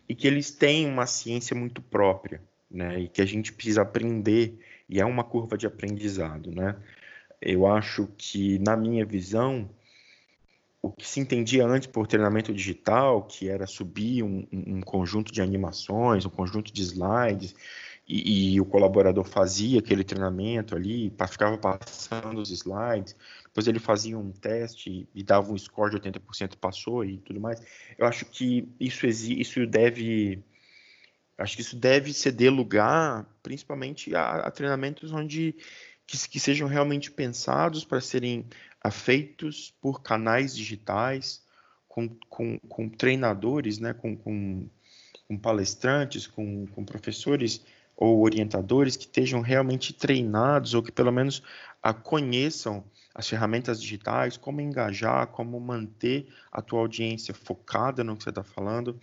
e 0.08 0.15
que 0.15 0.27
eles 0.27 0.51
têm 0.51 0.88
uma 0.88 1.06
ciência 1.06 1.56
muito 1.56 1.82
própria, 1.82 2.41
né? 2.70 3.01
E 3.01 3.08
que 3.08 3.22
a 3.22 3.25
gente 3.25 3.51
precisa 3.53 3.82
aprender 3.82 4.58
e 4.89 5.00
é 5.00 5.06
uma 5.06 5.24
curva 5.24 5.58
de 5.58 5.68
aprendizado, 5.68 6.51
né? 6.51 6.75
Eu 7.41 7.68
acho 7.68 8.08
que 8.18 8.60
na 8.60 8.77
minha 8.77 9.06
visão 9.06 9.70
o 10.82 10.92
que 10.92 11.08
se 11.08 11.20
entendia 11.20 11.66
antes 11.66 11.88
por 11.88 12.08
treinamento 12.08 12.52
digital, 12.54 13.24
que 13.24 13.48
era 13.48 13.68
subir 13.68 14.24
um, 14.24 14.48
um 14.52 14.82
conjunto 14.82 15.32
de 15.32 15.42
animações, 15.42 16.26
um 16.26 16.30
conjunto 16.30 16.74
de 16.74 16.82
slides, 16.82 17.56
e, 18.08 18.56
e, 18.56 18.62
o 18.62 18.66
colaborador 18.66 19.24
fazia 19.24 19.80
aquele 19.80 20.04
treinamento 20.04 20.76
ali, 20.76 21.14
ficava 21.30 21.58
passando 21.58 22.42
os 22.42 22.50
slides, 22.50 23.16
depois 23.46 23.68
ele 23.68 23.80
fazia 23.80 24.18
um 24.18 24.32
teste 24.32 25.08
e 25.14 25.24
dava 25.24 25.52
um 25.52 25.58
score 25.58 25.92
de 25.92 26.10
80% 26.10 26.58
passou 26.58 27.06
e 27.06 27.20
tudo 27.20 27.40
mais. 27.40 27.62
Eu 27.98 28.06
acho 28.06 28.26
que 28.26 28.68
isso, 28.80 29.06
isso 29.06 29.66
deve 29.68 30.44
acho 31.38 31.56
que 31.56 31.62
isso 31.62 31.76
deve 31.76 32.14
ceder 32.14 32.52
lugar 32.52 33.26
principalmente 33.42 34.14
a, 34.16 34.48
a 34.48 34.52
treinamentos 34.52 35.12
onde 35.12 35.56
que, 36.06 36.30
que 36.30 36.40
sejam 36.40 36.68
realmente 36.68 37.10
pensados 37.10 37.86
para 37.86 38.02
serem 38.02 38.46
feitos 38.90 39.76
por 39.80 40.02
canais 40.02 40.56
digitais, 40.56 41.44
com, 41.88 42.10
com, 42.30 42.58
com 42.58 42.90
treinadores, 42.90 43.78
né, 43.78 43.94
com, 43.94 44.16
com, 44.16 44.68
com 45.28 45.38
palestrantes, 45.38 46.26
com, 46.26 46.66
com 46.68 46.84
professores 46.84 47.64
ou 47.96 48.22
orientadores 48.22 48.98
que 48.98 49.04
estejam 49.04 49.42
realmente 49.42 49.94
treinados 49.94 50.74
ou 50.74 50.82
que 50.82 50.92
pelo 50.92 51.12
menos 51.12 51.44
a 51.84 51.94
conheçam 51.94 52.84
as 53.14 53.28
ferramentas 53.28 53.82
digitais, 53.82 54.38
como 54.38 54.62
engajar, 54.62 55.28
como 55.28 55.60
manter 55.60 56.28
a 56.52 56.62
tua 56.62 56.80
audiência 56.80 57.34
focada 57.34 58.04
no 58.04 58.16
que 58.16 58.24
você 58.24 58.30
está 58.30 58.44
falando. 58.44 59.00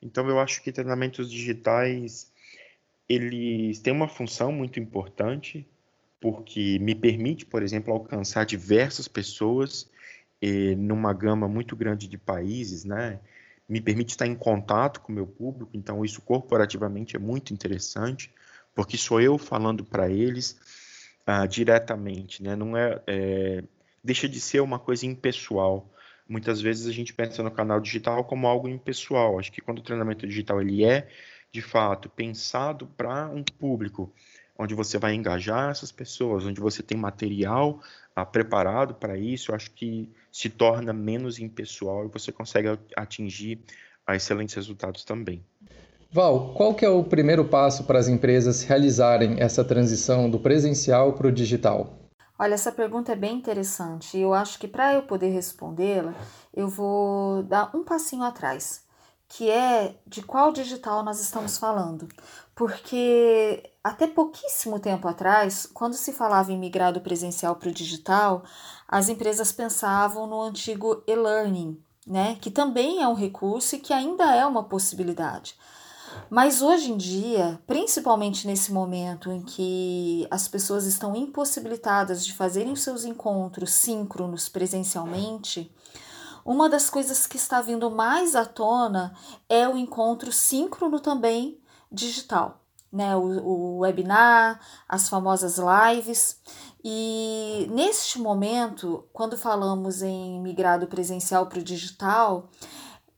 Então 0.00 0.28
eu 0.28 0.40
acho 0.40 0.62
que 0.62 0.72
treinamentos 0.72 1.30
digitais 1.30 2.32
eles 3.08 3.78
têm 3.78 3.92
uma 3.92 4.08
função 4.08 4.50
muito 4.50 4.80
importante 4.80 5.68
porque 6.22 6.78
me 6.78 6.94
permite, 6.94 7.44
por 7.44 7.64
exemplo, 7.64 7.92
alcançar 7.92 8.46
diversas 8.46 9.08
pessoas 9.08 9.90
eh, 10.40 10.76
numa 10.76 11.12
gama 11.12 11.48
muito 11.48 11.74
grande 11.74 12.06
de 12.06 12.16
países, 12.16 12.84
né? 12.84 13.18
Me 13.68 13.80
permite 13.80 14.10
estar 14.10 14.26
em 14.28 14.36
contato 14.36 15.00
com 15.00 15.10
o 15.10 15.14
meu 15.14 15.26
público, 15.26 15.72
então 15.74 16.04
isso 16.04 16.22
corporativamente 16.22 17.16
é 17.16 17.18
muito 17.18 17.52
interessante, 17.52 18.32
porque 18.72 18.96
sou 18.96 19.20
eu 19.20 19.36
falando 19.36 19.84
para 19.84 20.08
eles 20.08 20.56
ah, 21.26 21.44
diretamente, 21.44 22.40
né? 22.40 22.54
Não 22.54 22.76
é, 22.76 23.02
é, 23.08 23.64
deixa 24.02 24.28
de 24.28 24.40
ser 24.40 24.60
uma 24.60 24.78
coisa 24.78 25.04
impessoal. 25.04 25.90
Muitas 26.28 26.60
vezes 26.60 26.86
a 26.86 26.92
gente 26.92 27.12
pensa 27.12 27.42
no 27.42 27.50
canal 27.50 27.80
digital 27.80 28.24
como 28.24 28.46
algo 28.46 28.68
impessoal. 28.68 29.40
Acho 29.40 29.50
que 29.50 29.60
quando 29.60 29.80
o 29.80 29.82
treinamento 29.82 30.24
digital 30.24 30.60
ele 30.60 30.84
é 30.84 31.08
de 31.50 31.60
fato 31.60 32.08
pensado 32.08 32.86
para 32.96 33.28
um 33.28 33.42
público 33.42 34.12
onde 34.62 34.74
você 34.74 34.98
vai 34.98 35.14
engajar 35.14 35.70
essas 35.70 35.92
pessoas, 35.92 36.44
onde 36.44 36.60
você 36.60 36.82
tem 36.82 36.96
material 36.96 37.80
ah, 38.14 38.24
preparado 38.24 38.94
para 38.94 39.16
isso, 39.16 39.50
eu 39.50 39.54
acho 39.54 39.70
que 39.70 40.10
se 40.30 40.48
torna 40.48 40.92
menos 40.92 41.38
impessoal 41.38 42.06
e 42.06 42.08
você 42.08 42.30
consegue 42.32 42.68
atingir 42.96 43.60
excelentes 44.08 44.54
resultados 44.54 45.04
também. 45.04 45.44
Val, 46.10 46.52
qual 46.54 46.74
que 46.74 46.84
é 46.84 46.88
o 46.88 47.02
primeiro 47.02 47.44
passo 47.44 47.84
para 47.84 47.98
as 47.98 48.06
empresas 48.06 48.62
realizarem 48.62 49.36
essa 49.40 49.64
transição 49.64 50.28
do 50.28 50.38
presencial 50.38 51.14
para 51.14 51.28
o 51.28 51.32
digital? 51.32 51.98
Olha, 52.38 52.54
essa 52.54 52.72
pergunta 52.72 53.12
é 53.12 53.16
bem 53.16 53.36
interessante 53.36 54.18
e 54.18 54.20
eu 54.20 54.34
acho 54.34 54.58
que 54.58 54.68
para 54.68 54.92
eu 54.94 55.02
poder 55.02 55.28
respondê-la, 55.28 56.14
eu 56.52 56.68
vou 56.68 57.42
dar 57.44 57.74
um 57.74 57.82
passinho 57.82 58.24
atrás, 58.24 58.84
que 59.28 59.48
é 59.48 59.94
de 60.06 60.22
qual 60.22 60.52
digital 60.52 61.02
nós 61.02 61.18
estamos 61.18 61.56
falando. 61.56 62.06
Porque 62.54 63.71
até 63.82 64.06
pouquíssimo 64.06 64.78
tempo 64.78 65.08
atrás, 65.08 65.66
quando 65.66 65.94
se 65.94 66.12
falava 66.12 66.52
em 66.52 66.58
migrar 66.58 66.92
do 66.92 67.00
presencial 67.00 67.56
para 67.56 67.68
o 67.68 67.72
digital, 67.72 68.44
as 68.86 69.08
empresas 69.08 69.50
pensavam 69.50 70.26
no 70.26 70.40
antigo 70.40 71.02
e-learning, 71.06 71.82
né? 72.06 72.36
que 72.40 72.50
também 72.50 73.02
é 73.02 73.08
um 73.08 73.14
recurso 73.14 73.74
e 73.74 73.80
que 73.80 73.92
ainda 73.92 74.34
é 74.36 74.46
uma 74.46 74.62
possibilidade. 74.62 75.56
Mas 76.30 76.62
hoje 76.62 76.92
em 76.92 76.96
dia, 76.96 77.60
principalmente 77.66 78.46
nesse 78.46 78.70
momento 78.70 79.32
em 79.32 79.42
que 79.42 80.28
as 80.30 80.46
pessoas 80.46 80.84
estão 80.84 81.16
impossibilitadas 81.16 82.24
de 82.24 82.34
fazerem 82.34 82.72
os 82.72 82.82
seus 82.82 83.04
encontros 83.04 83.72
síncronos 83.72 84.48
presencialmente, 84.48 85.74
uma 86.44 86.68
das 86.68 86.90
coisas 86.90 87.26
que 87.26 87.36
está 87.36 87.62
vindo 87.62 87.90
mais 87.90 88.36
à 88.36 88.44
tona 88.44 89.14
é 89.48 89.66
o 89.66 89.76
encontro 89.76 90.30
síncrono 90.30 91.00
também 91.00 91.58
digital 91.90 92.61
né, 92.92 93.16
o, 93.16 93.22
o 93.22 93.78
webinar, 93.78 94.60
as 94.88 95.08
famosas 95.08 95.58
lives. 95.58 96.38
E 96.84 97.68
neste 97.70 98.18
momento, 98.18 99.04
quando 99.12 99.38
falamos 99.38 100.02
em 100.02 100.40
migrar 100.40 100.78
do 100.78 100.86
presencial 100.86 101.46
para 101.46 101.60
o 101.60 101.64
digital, 101.64 102.50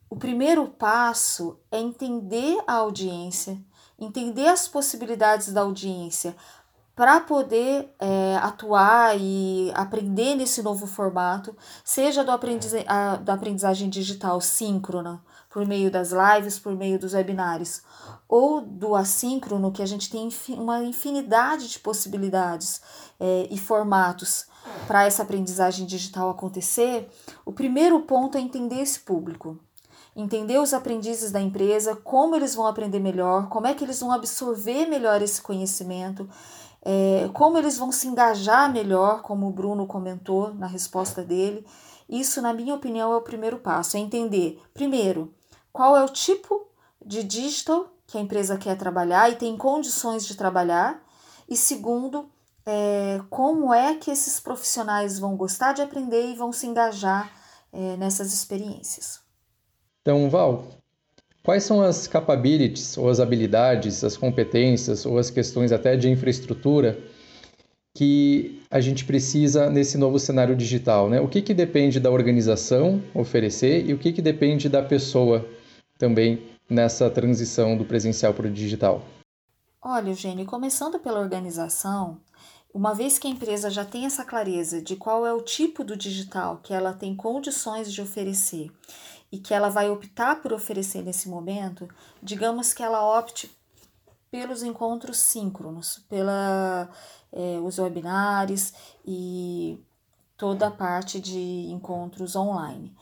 o 0.09 0.17
primeiro 0.17 0.69
passo 0.69 1.59
é 1.73 1.81
entender 1.81 2.63
a 2.67 2.75
audiência, 2.75 3.59
entender 3.99 4.47
as 4.47 4.69
possibilidades 4.69 5.53
da 5.53 5.63
audiência 5.63 6.37
para 6.95 7.21
poder 7.21 7.93
é, 7.99 8.37
atuar 8.37 9.19
e 9.19 9.73
aprender 9.75 10.37
nesse 10.37 10.63
novo 10.63 10.87
formato, 10.87 11.57
seja 11.83 12.23
do, 12.23 12.31
aprendiz 12.31 12.73
a, 12.87 13.17
da 13.17 13.35
aprendizagem 13.35 13.91
digital 13.91 14.41
síncrona, 14.41 15.21
por 15.55 15.65
meio 15.65 15.89
das 15.89 16.11
lives, 16.11 16.59
por 16.59 16.75
meio 16.75 16.99
dos 16.99 17.15
webinários, 17.15 17.81
ou 18.29 18.61
do 18.61 18.97
assíncrono, 18.97 19.71
que 19.71 19.83
a 19.83 19.87
gente 19.87 20.11
tem 20.11 20.29
uma 20.59 20.83
infinidade 20.83 21.69
de 21.69 21.79
possibilidades 21.79 22.83
é, 23.21 23.47
e 23.49 23.57
formatos 23.57 24.47
para 24.89 25.05
essa 25.05 25.23
aprendizagem 25.23 25.87
digital 25.87 26.29
acontecer, 26.29 27.09
o 27.47 27.53
primeiro 27.53 28.01
ponto 28.01 28.37
é 28.37 28.41
entender 28.41 28.81
esse 28.81 28.99
público. 28.99 29.57
Entender 30.17 30.59
os 30.59 30.75
aprendizes 30.75 31.31
da 31.31 31.41
empresa, 31.41 31.95
como 31.95 32.35
eles 32.35 32.57
vão 32.57 32.67
aprender 32.67 32.99
melhor, 32.99 33.49
como 33.49 33.69
é 33.69 33.75
que 33.75 33.85
eles 33.85 34.01
vão 34.01 34.11
absorver 34.11 34.87
melhor 34.87 35.23
esse 35.23 35.41
conhecimento, 35.41 36.29
é, 36.85 37.31
como 37.33 37.59
eles 37.59 37.79
vão 37.79 37.93
se 37.93 38.09
engajar 38.09 38.73
melhor, 38.73 39.23
como 39.23 39.47
o 39.47 39.53
Bruno 39.53 39.87
comentou 39.87 40.53
na 40.53 40.67
resposta 40.67 41.23
dele. 41.23 41.65
Isso, 42.09 42.43
na 42.43 42.53
minha 42.53 42.75
opinião, 42.75 43.13
é 43.13 43.17
o 43.17 43.23
primeiro 43.23 43.59
passo: 43.59 43.97
é 43.97 44.01
entender, 44.01 44.61
primeiro, 44.75 45.33
qual 45.75 45.97
é 45.97 46.05
o 46.05 46.09
tipo 46.09 46.69
de 47.05 47.25
digital 47.25 47.93
que 48.07 48.17
a 48.17 48.21
empresa 48.21 48.57
quer 48.57 48.79
trabalhar 48.79 49.29
e 49.33 49.35
tem 49.35 49.57
condições 49.57 50.25
de 50.25 50.37
trabalhar, 50.37 51.03
e 51.49 51.57
segundo, 51.57 52.31
é, 52.65 53.21
como 53.29 53.75
é 53.75 53.97
que 53.97 54.09
esses 54.09 54.39
profissionais 54.39 55.19
vão 55.19 55.37
gostar 55.37 55.73
de 55.73 55.83
aprender 55.83 56.31
e 56.31 56.37
vão 56.37 56.53
se 56.53 56.69
engajar 56.69 57.29
é, 57.73 57.97
nessas 57.97 58.33
experiências. 58.33 59.19
Então, 60.01 60.31
Val, 60.31 60.65
quais 61.43 61.65
são 61.65 61.83
as 61.83 62.07
capabilities, 62.07 62.97
ou 62.97 63.09
as 63.09 63.19
habilidades, 63.19 64.05
as 64.05 64.17
competências, 64.17 65.05
ou 65.05 65.19
as 65.19 65.29
questões 65.29 65.73
até 65.73 65.97
de 65.97 66.09
infraestrutura 66.09 66.97
que 67.97 68.63
a 68.71 68.81
gente 68.81 69.05
precisa 69.05 69.69
nesse 69.69 69.99
novo 69.99 70.21
cenário 70.21 70.55
digital? 70.55 71.11
Né? 71.11 71.21
O 71.21 71.27
que, 71.27 71.43
que 71.43 71.53
depende 71.53 71.99
da 71.99 72.13
organização 72.13 73.03
oferecer 73.13 73.85
e 73.85 73.93
o 73.93 73.99
que, 73.99 74.13
que 74.13 74.23
depende 74.23 74.69
da 74.69 74.83
pessoa 74.83 75.45
também 75.99 76.51
nessa 76.69 77.11
transição 77.11 77.77
do 77.77 77.85
presencial 77.85 78.35
para 78.35 78.47
o 78.47 78.53
digital? 78.53 79.03
Olha, 79.81 80.11
Eugênio, 80.11 80.47
começando 80.47 80.99
pela 80.99 81.21
organização, 81.21 82.19
uma 82.73 82.95
vez 82.95 83.19
que 83.19 83.27
a 83.27 83.31
empresa 83.31 83.71
já 83.71 83.85
tem 83.85 84.07
essa 84.07 84.25
clareza 84.25 84.83
de 84.83 84.97
qual 84.97 85.27
é 85.27 85.33
o 85.33 85.43
tipo 85.43 85.85
do 85.85 85.97
digital 85.97 86.59
que 86.63 86.73
ela 86.73 86.93
tem 86.93 87.15
condições 87.15 87.93
de 87.93 88.01
oferecer 88.01 88.73
e 89.31 89.39
que 89.39 89.53
ela 89.53 89.69
vai 89.69 89.91
optar 89.91 90.41
por 90.41 90.53
oferecer 90.53 91.03
nesse 91.03 91.29
momento, 91.29 91.89
digamos 92.23 92.73
que 92.73 92.83
ela 92.83 93.19
opte 93.19 93.51
pelos 94.31 94.63
encontros 94.63 95.19
síncronos, 95.19 96.05
pela 96.09 96.91
é, 97.33 97.59
os 97.61 97.79
webinários 97.79 98.73
e 99.07 99.79
toda 100.37 100.67
a 100.67 100.71
parte 100.71 101.21
de 101.21 101.39
encontros 101.71 102.35
online. 102.35 102.93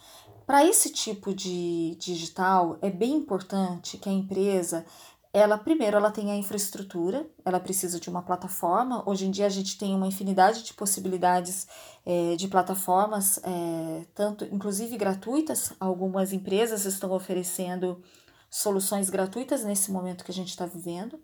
Para 0.53 0.67
esse 0.67 0.91
tipo 0.91 1.35
de 1.35 1.97
digital, 1.99 2.77
é 2.83 2.91
bem 2.91 3.15
importante 3.15 3.97
que 3.97 4.07
a 4.07 4.13
empresa 4.13 4.85
ela 5.33 5.57
primeiro 5.57 5.97
ela 5.97 6.11
tem 6.11 6.31
a 6.31 6.37
infraestrutura, 6.37 7.27
ela 7.43 7.59
precisa 7.59 7.99
de 7.99 8.11
uma 8.11 8.21
plataforma. 8.21 9.03
Hoje 9.09 9.25
em 9.25 9.31
dia 9.31 9.47
a 9.47 9.49
gente 9.49 9.79
tem 9.79 9.95
uma 9.95 10.07
infinidade 10.07 10.63
de 10.63 10.75
possibilidades 10.75 11.67
é, 12.05 12.37
de 12.37 12.49
plataformas, 12.49 13.41
é, 13.43 14.05
tanto 14.15 14.45
inclusive 14.45 14.95
gratuitas. 14.99 15.73
Algumas 15.81 16.35
empresas 16.35 16.85
estão 16.85 17.13
oferecendo 17.13 18.03
soluções 18.51 19.09
gratuitas 19.09 19.65
nesse 19.65 19.91
momento 19.91 20.23
que 20.23 20.33
a 20.33 20.35
gente 20.35 20.51
está 20.51 20.67
vivendo. 20.67 21.19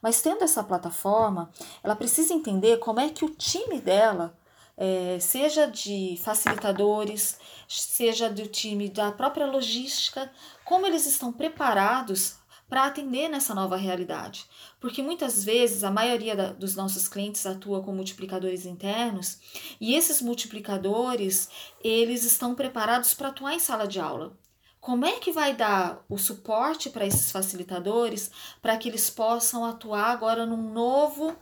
Mas 0.00 0.22
tendo 0.22 0.42
essa 0.42 0.64
plataforma, 0.64 1.50
ela 1.84 1.94
precisa 1.94 2.32
entender 2.32 2.78
como 2.78 2.98
é 2.98 3.10
que 3.10 3.26
o 3.26 3.28
time 3.28 3.78
dela 3.78 4.34
é, 4.82 5.20
seja 5.20 5.66
de 5.66 6.18
facilitadores, 6.24 7.38
seja 7.68 8.30
do 8.30 8.46
time 8.46 8.88
da 8.88 9.12
própria 9.12 9.44
logística, 9.44 10.32
como 10.64 10.86
eles 10.86 11.04
estão 11.04 11.30
preparados 11.30 12.36
para 12.66 12.86
atender 12.86 13.28
nessa 13.28 13.54
nova 13.54 13.76
realidade. 13.76 14.46
Porque 14.80 15.02
muitas 15.02 15.44
vezes 15.44 15.84
a 15.84 15.90
maioria 15.90 16.34
da, 16.34 16.52
dos 16.52 16.74
nossos 16.76 17.08
clientes 17.08 17.44
atua 17.44 17.82
com 17.82 17.92
multiplicadores 17.92 18.64
internos 18.64 19.38
e 19.78 19.94
esses 19.94 20.22
multiplicadores 20.22 21.50
eles 21.84 22.24
estão 22.24 22.54
preparados 22.54 23.12
para 23.12 23.28
atuar 23.28 23.52
em 23.52 23.60
sala 23.60 23.86
de 23.86 24.00
aula. 24.00 24.32
Como 24.80 25.04
é 25.04 25.18
que 25.18 25.30
vai 25.30 25.54
dar 25.54 26.02
o 26.08 26.16
suporte 26.16 26.88
para 26.88 27.04
esses 27.04 27.30
facilitadores 27.30 28.30
para 28.62 28.78
que 28.78 28.88
eles 28.88 29.10
possam 29.10 29.62
atuar 29.62 30.06
agora 30.06 30.46
num 30.46 30.72
novo 30.72 31.36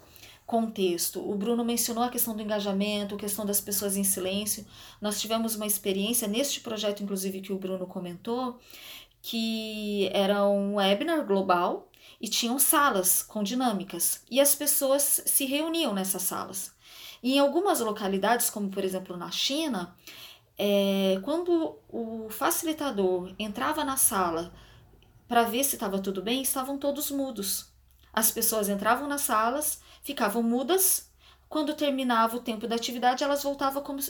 contexto. 0.49 1.21
O 1.21 1.35
Bruno 1.35 1.63
mencionou 1.63 2.03
a 2.03 2.09
questão 2.09 2.35
do 2.35 2.43
engajamento, 2.43 3.15
a 3.15 3.19
questão 3.19 3.45
das 3.45 3.61
pessoas 3.61 3.99
em 3.99 4.03
silêncio. 4.03 4.67
Nós 4.99 5.21
tivemos 5.21 5.55
uma 5.55 5.67
experiência 5.67 6.27
neste 6.27 6.61
projeto, 6.61 7.03
inclusive, 7.03 7.43
que 7.43 7.53
o 7.53 7.59
Bruno 7.59 7.87
comentou, 7.87 8.59
que 9.21 10.09
era 10.11 10.49
um 10.49 10.77
webinar 10.77 11.27
global 11.27 11.91
e 12.19 12.29
tinham 12.29 12.59
salas 12.59 13.23
com 13.23 13.43
dinâmicas 13.43 14.25
e 14.31 14.41
as 14.41 14.55
pessoas 14.55 15.21
se 15.27 15.45
reuniam 15.45 15.93
nessas 15.93 16.23
salas. 16.23 16.73
E 17.23 17.35
em 17.35 17.39
algumas 17.39 17.81
localidades, 17.81 18.49
como 18.49 18.71
por 18.71 18.83
exemplo 18.83 19.19
na 19.19 19.31
China, 19.31 19.95
é, 20.57 21.21
quando 21.25 21.77
o 21.91 22.31
facilitador 22.31 23.35
entrava 23.39 23.85
na 23.85 23.99
sala 23.99 24.51
para 25.29 25.43
ver 25.43 25.63
se 25.63 25.77
estava 25.77 25.99
tudo 25.99 26.23
bem, 26.23 26.41
estavam 26.41 26.79
todos 26.79 27.11
mudos. 27.11 27.71
As 28.15 28.31
pessoas 28.31 28.71
entravam 28.71 29.07
nas 29.07 29.21
salas, 29.21 29.83
ficavam 30.03 30.43
mudas. 30.43 31.09
Quando 31.49 31.75
terminava 31.75 32.37
o 32.37 32.41
tempo 32.41 32.67
da 32.67 32.77
atividade, 32.77 33.25
elas 33.25 33.43
voltavam 33.43 33.83
como, 33.83 34.01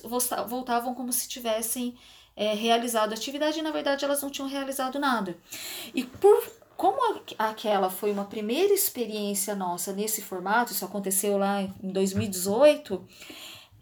voltavam 0.47 0.95
como 0.95 1.13
se 1.13 1.29
tivessem 1.29 1.97
é, 2.35 2.53
realizado 2.55 3.13
a 3.13 3.15
atividade 3.15 3.59
e, 3.59 3.63
na 3.63 3.71
verdade, 3.71 4.05
elas 4.05 4.23
não 4.23 4.31
tinham 4.31 4.49
realizado 4.49 4.99
nada. 4.99 5.37
E 5.95 6.05
por 6.05 6.43
como 6.79 7.21
aquela 7.37 7.91
foi 7.91 8.13
uma 8.13 8.25
primeira 8.25 8.73
experiência 8.73 9.57
nossa 9.57 9.93
nesse 9.93 10.23
formato, 10.23 10.73
isso 10.73 10.85
aconteceu 10.85 11.37
lá 11.37 11.61
em 11.61 11.91
2018, 11.91 13.05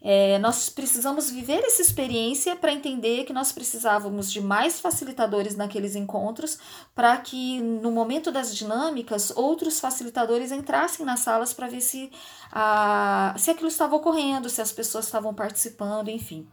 é, 0.09 0.39
nós 0.39 0.69
precisamos 0.69 1.29
viver 1.29 1.65
essa 1.65 1.83
experiência 1.83 2.55
para 2.55 2.73
entender 2.73 3.25
que 3.25 3.33
nós 3.33 3.51
precisávamos 3.51 4.31
de 4.31 4.41
mais 4.41 4.79
facilitadores 4.79 5.57
naqueles 5.57 5.97
encontros 5.97 6.61
para 6.95 7.17
que 7.17 7.61
no 7.61 7.91
momento 7.91 8.31
das 8.31 8.55
dinâmicas 8.55 9.33
outros 9.35 9.81
facilitadores 9.81 10.53
entrassem 10.53 11.05
nas 11.05 11.19
salas 11.19 11.53
para 11.53 11.67
ver 11.67 11.81
se, 11.81 12.13
a, 12.53 13.35
se 13.37 13.51
aquilo 13.51 13.67
estava 13.67 13.97
ocorrendo, 13.97 14.49
se 14.49 14.63
as 14.63 14.71
pessoas 14.71 15.07
estavam 15.07 15.35
participando, 15.35 16.09
enfim. 16.09 16.47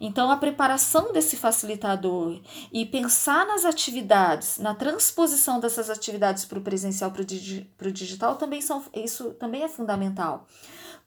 Então, 0.00 0.30
a 0.30 0.36
preparação 0.36 1.12
desse 1.12 1.36
facilitador 1.36 2.40
e 2.72 2.86
pensar 2.86 3.44
nas 3.44 3.64
atividades, 3.64 4.58
na 4.58 4.72
transposição 4.72 5.58
dessas 5.58 5.90
atividades 5.90 6.44
para 6.44 6.60
o 6.60 6.62
presencial, 6.62 7.10
para 7.10 7.88
o 7.88 7.92
digital, 7.92 8.36
também 8.36 8.60
são, 8.60 8.84
isso 8.94 9.30
também 9.32 9.64
é 9.64 9.68
fundamental. 9.68 10.46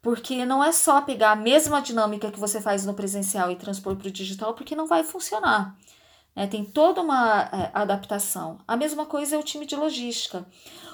Porque 0.07 0.45
não 0.45 0.63
é 0.63 0.71
só 0.71 1.01
pegar 1.01 1.31
a 1.31 1.35
mesma 1.35 1.81
dinâmica 1.81 2.31
que 2.31 2.39
você 2.39 2.61
faz 2.61 2.85
no 2.85 2.93
presencial 2.93 3.51
e 3.51 3.57
transpor 3.57 3.93
para 3.97 4.07
o 4.07 4.09
digital, 4.09 4.53
porque 4.53 4.73
não 4.73 4.87
vai 4.87 5.03
funcionar. 5.03 5.75
É, 6.33 6.47
tem 6.47 6.63
toda 6.63 7.01
uma 7.01 7.41
é, 7.51 7.71
adaptação. 7.73 8.57
A 8.65 8.77
mesma 8.77 9.05
coisa 9.05 9.35
é 9.35 9.37
o 9.37 9.43
time 9.43 9.65
de 9.65 9.75
logística. 9.75 10.45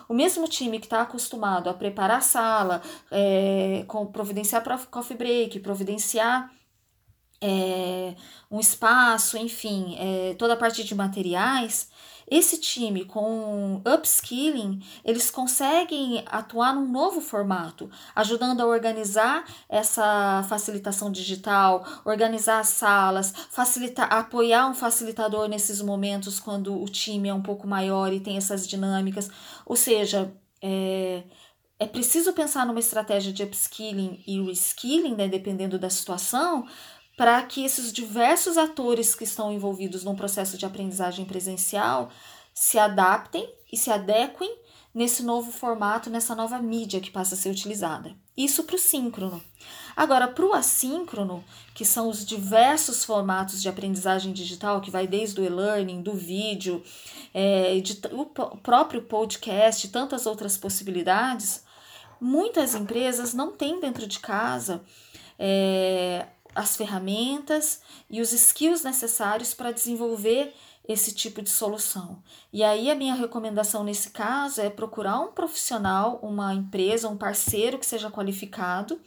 O 0.09 0.15
mesmo 0.15 0.47
time 0.47 0.79
que 0.79 0.87
está 0.87 1.03
acostumado 1.03 1.69
a 1.69 1.75
preparar 1.75 2.17
a 2.17 2.21
sala, 2.21 2.81
é, 3.11 3.85
com, 3.87 4.07
providenciar 4.07 4.63
coffee 4.89 5.15
break, 5.15 5.59
providenciar 5.59 6.51
é, 7.39 8.15
um 8.49 8.59
espaço, 8.59 9.37
enfim, 9.37 9.95
é, 9.99 10.33
toda 10.39 10.55
a 10.55 10.57
parte 10.57 10.83
de 10.83 10.95
materiais, 10.95 11.87
esse 12.35 12.57
time 12.57 13.05
com 13.05 13.79
upskilling, 13.85 14.81
eles 15.05 15.29
conseguem 15.29 16.23
atuar 16.25 16.73
num 16.73 16.91
novo 16.91 17.21
formato, 17.21 17.91
ajudando 18.15 18.61
a 18.61 18.65
organizar 18.65 19.45
essa 19.69 20.43
facilitação 20.49 21.11
digital, 21.11 21.85
organizar 22.03 22.59
as 22.59 22.69
salas, 22.69 23.31
facilitar, 23.51 24.11
apoiar 24.11 24.67
um 24.67 24.73
facilitador 24.73 25.47
nesses 25.47 25.79
momentos 25.79 26.39
quando 26.39 26.81
o 26.81 26.85
time 26.85 27.29
é 27.29 27.33
um 27.33 27.43
pouco 27.43 27.67
maior 27.67 28.11
e 28.11 28.19
tem 28.19 28.35
essas 28.35 28.67
dinâmicas. 28.67 29.29
Ou 29.63 29.75
seja, 29.75 30.33
é, 30.59 31.21
é 31.77 31.85
preciso 31.85 32.33
pensar 32.33 32.65
numa 32.65 32.79
estratégia 32.79 33.31
de 33.31 33.43
upskilling 33.43 34.23
e 34.25 34.41
reskilling, 34.41 35.15
né, 35.15 35.27
dependendo 35.27 35.77
da 35.77 35.89
situação, 35.91 36.65
para 37.15 37.41
que 37.43 37.63
esses 37.63 37.93
diversos 37.93 38.57
atores 38.57 39.13
que 39.13 39.23
estão 39.23 39.51
envolvidos 39.51 40.03
no 40.03 40.15
processo 40.15 40.57
de 40.57 40.65
aprendizagem 40.65 41.25
presencial 41.25 42.09
se 42.53 42.79
adaptem 42.79 43.47
e 43.71 43.77
se 43.77 43.91
adequem 43.91 44.57
nesse 44.93 45.23
novo 45.23 45.51
formato, 45.51 46.09
nessa 46.09 46.35
nova 46.35 46.59
mídia 46.59 46.99
que 46.99 47.09
passa 47.09 47.33
a 47.33 47.37
ser 47.37 47.49
utilizada. 47.49 48.15
Isso 48.37 48.63
para 48.63 48.75
o 48.75 48.79
síncrono. 48.79 49.41
Agora, 49.95 50.27
para 50.27 50.45
o 50.45 50.53
assíncrono, 50.53 51.43
que 51.73 51.85
são 51.85 52.09
os 52.09 52.25
diversos 52.25 53.03
formatos 53.03 53.61
de 53.61 53.69
aprendizagem 53.69 54.33
digital, 54.33 54.81
que 54.81 54.91
vai 54.91 55.07
desde 55.07 55.41
o 55.41 55.43
e-learning, 55.43 56.01
do 56.01 56.13
vídeo, 56.13 56.83
é, 57.33 57.79
de, 57.79 57.99
o 58.11 58.25
próprio 58.57 59.03
podcast, 59.03 59.87
tantas 59.89 60.25
outras 60.25 60.57
possibilidades, 60.57 61.63
muitas 62.21 62.75
empresas 62.75 63.33
não 63.33 63.51
têm 63.51 63.79
dentro 63.79 64.07
de 64.07 64.19
casa 64.19 64.83
é, 65.37 66.27
as 66.55 66.75
ferramentas 66.75 67.81
e 68.09 68.21
os 68.21 68.31
skills 68.31 68.83
necessários 68.83 69.53
para 69.53 69.71
desenvolver 69.71 70.53
esse 70.87 71.13
tipo 71.13 71.41
de 71.41 71.49
solução. 71.49 72.21
E 72.51 72.63
aí 72.63 72.91
a 72.91 72.95
minha 72.95 73.15
recomendação 73.15 73.83
nesse 73.83 74.09
caso 74.09 74.61
é 74.61 74.69
procurar 74.69 75.19
um 75.19 75.31
profissional, 75.31 76.19
uma 76.21 76.53
empresa, 76.53 77.07
um 77.07 77.17
parceiro 77.17 77.79
que 77.79 77.85
seja 77.85 78.11
qualificado 78.11 78.99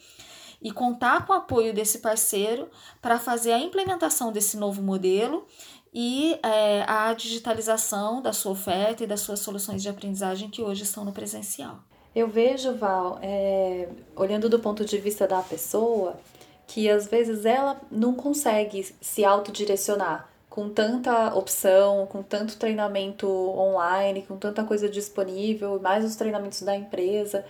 e 0.63 0.73
contar 0.73 1.27
com 1.27 1.33
o 1.33 1.37
apoio 1.37 1.75
desse 1.75 1.99
parceiro 1.99 2.69
para 3.03 3.19
fazer 3.19 3.53
a 3.53 3.59
implementação 3.59 4.33
desse 4.33 4.57
novo 4.57 4.83
modelo 4.83 5.47
e 5.93 6.39
é, 6.43 6.85
a 6.87 7.13
digitalização 7.15 8.23
da 8.23 8.33
sua 8.33 8.53
oferta 8.53 9.05
e 9.05 9.07
das 9.07 9.21
suas 9.21 9.41
soluções 9.41 9.83
de 9.83 9.89
aprendizagem 9.89 10.51
que 10.51 10.63
hoje 10.63 10.83
estão 10.83 11.05
no 11.05 11.13
presencial. 11.13 11.79
Eu 12.15 12.29
vejo, 12.29 12.75
Val, 12.75 13.19
é, 13.21 13.89
olhando 14.15 14.49
do 14.49 14.59
ponto 14.59 14.85
de 14.87 14.97
vista 14.99 15.29
da 15.29 15.43
pessoa, 15.43 16.19
que 16.67 16.91
às 16.91 17.07
vezes 17.07 17.45
ela 17.45 17.81
não 17.91 18.15
consegue 18.15 18.83
se 19.01 19.25
autodirecionar 19.25 20.29
com 20.49 20.71
tanta 20.71 21.35
opção, 21.35 22.07
com 22.07 22.23
tanto 22.23 22.57
treinamento 22.57 23.29
online, 23.29 24.23
com 24.23 24.39
tanta 24.39 24.65
coisa 24.65 24.89
disponível, 24.89 25.79
mais 25.81 26.05
os 26.05 26.17
treinamentos 26.17 26.63
da 26.63 26.75
empresa. 26.75 27.45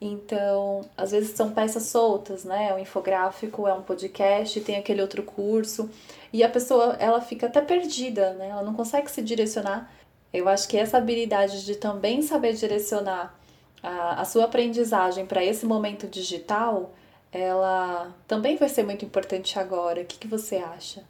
Então, 0.00 0.84
às 0.96 1.12
vezes 1.12 1.36
são 1.36 1.52
peças 1.52 1.84
soltas, 1.84 2.44
né? 2.44 2.68
É 2.70 2.74
um 2.74 2.78
infográfico, 2.78 3.66
é 3.66 3.72
um 3.72 3.82
podcast, 3.82 4.60
tem 4.60 4.76
aquele 4.76 5.00
outro 5.00 5.22
curso, 5.22 5.88
e 6.32 6.42
a 6.42 6.48
pessoa 6.48 6.96
ela 6.98 7.20
fica 7.20 7.46
até 7.46 7.60
perdida, 7.60 8.32
né? 8.34 8.48
Ela 8.48 8.62
não 8.62 8.74
consegue 8.74 9.10
se 9.10 9.22
direcionar. 9.22 9.90
Eu 10.32 10.48
acho 10.48 10.68
que 10.68 10.76
essa 10.76 10.98
habilidade 10.98 11.64
de 11.64 11.76
também 11.76 12.22
saber 12.22 12.54
direcionar 12.54 13.38
a, 13.82 14.20
a 14.20 14.24
sua 14.24 14.44
aprendizagem 14.44 15.26
para 15.26 15.44
esse 15.44 15.64
momento 15.64 16.06
digital 16.06 16.92
ela 17.32 18.14
também 18.26 18.56
vai 18.56 18.68
ser 18.68 18.84
muito 18.84 19.04
importante 19.04 19.58
agora. 19.58 20.02
O 20.02 20.04
que, 20.04 20.18
que 20.18 20.28
você 20.28 20.56
acha? 20.56 21.04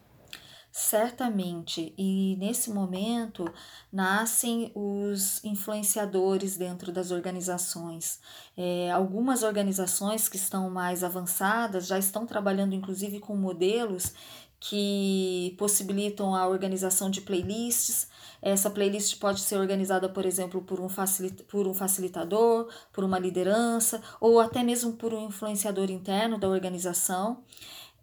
Certamente, 0.71 1.93
e 1.99 2.37
nesse 2.39 2.71
momento 2.71 3.53
nascem 3.93 4.71
os 4.75 5.43
influenciadores 5.43 6.57
dentro 6.57 6.93
das 6.93 7.11
organizações. 7.11 8.21
É, 8.57 8.91
algumas 8.93 9.43
organizações 9.43 10.29
que 10.29 10.37
estão 10.37 10.71
mais 10.71 11.03
avançadas 11.03 11.87
já 11.87 11.99
estão 11.99 12.27
trabalhando, 12.27 12.75
inclusive, 12.75 13.19
com 13.19 13.35
modelos 13.35 14.13
que 14.61 15.55
possibilitam 15.59 16.35
a 16.35 16.47
organização 16.47 17.11
de 17.11 17.23
playlists. 17.23 18.09
Essa 18.41 18.71
playlist 18.71 19.19
pode 19.19 19.41
ser 19.41 19.57
organizada, 19.57 20.09
por 20.09 20.25
exemplo, 20.25 20.63
por 20.63 20.81
um, 20.81 20.89
facilita 20.89 21.45
por 21.45 21.67
um 21.67 21.75
facilitador, 21.75 22.69
por 22.93 23.05
uma 23.05 23.19
liderança 23.19 24.01
ou 24.21 24.41
até 24.41 24.63
mesmo 24.63 24.93
por 24.93 25.13
um 25.13 25.27
influenciador 25.27 25.91
interno 25.91 26.39
da 26.39 26.49
organização. 26.49 27.43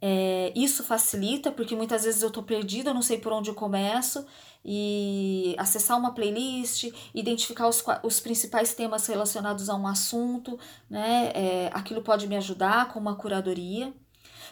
É, 0.02 0.52
isso 0.56 0.84
facilita, 0.84 1.52
porque 1.52 1.76
muitas 1.76 2.04
vezes 2.04 2.21
eu 2.21 2.28
estou 2.28 2.43
perdida, 2.43 2.89
eu 2.89 2.93
não 2.93 3.02
sei 3.02 3.17
por 3.17 3.32
onde 3.32 3.50
eu 3.50 3.56
começo, 3.56 4.26
e 4.63 5.56
acessar 5.58 5.98
uma 5.98 6.13
playlist, 6.13 6.91
identificar 7.13 7.67
os, 7.67 7.84
os 8.04 8.19
principais 8.19 8.74
temas 8.74 9.08
relacionados 9.08 9.69
a 9.69 9.76
um 9.76 9.88
assunto, 9.88 10.60
né? 10.89 11.32
É, 11.34 11.69
aquilo 11.74 12.02
pode 12.02 12.28
me 12.28 12.36
ajudar 12.36 12.91
com 12.91 13.00
uma 13.00 13.15
curadoria. 13.15 13.93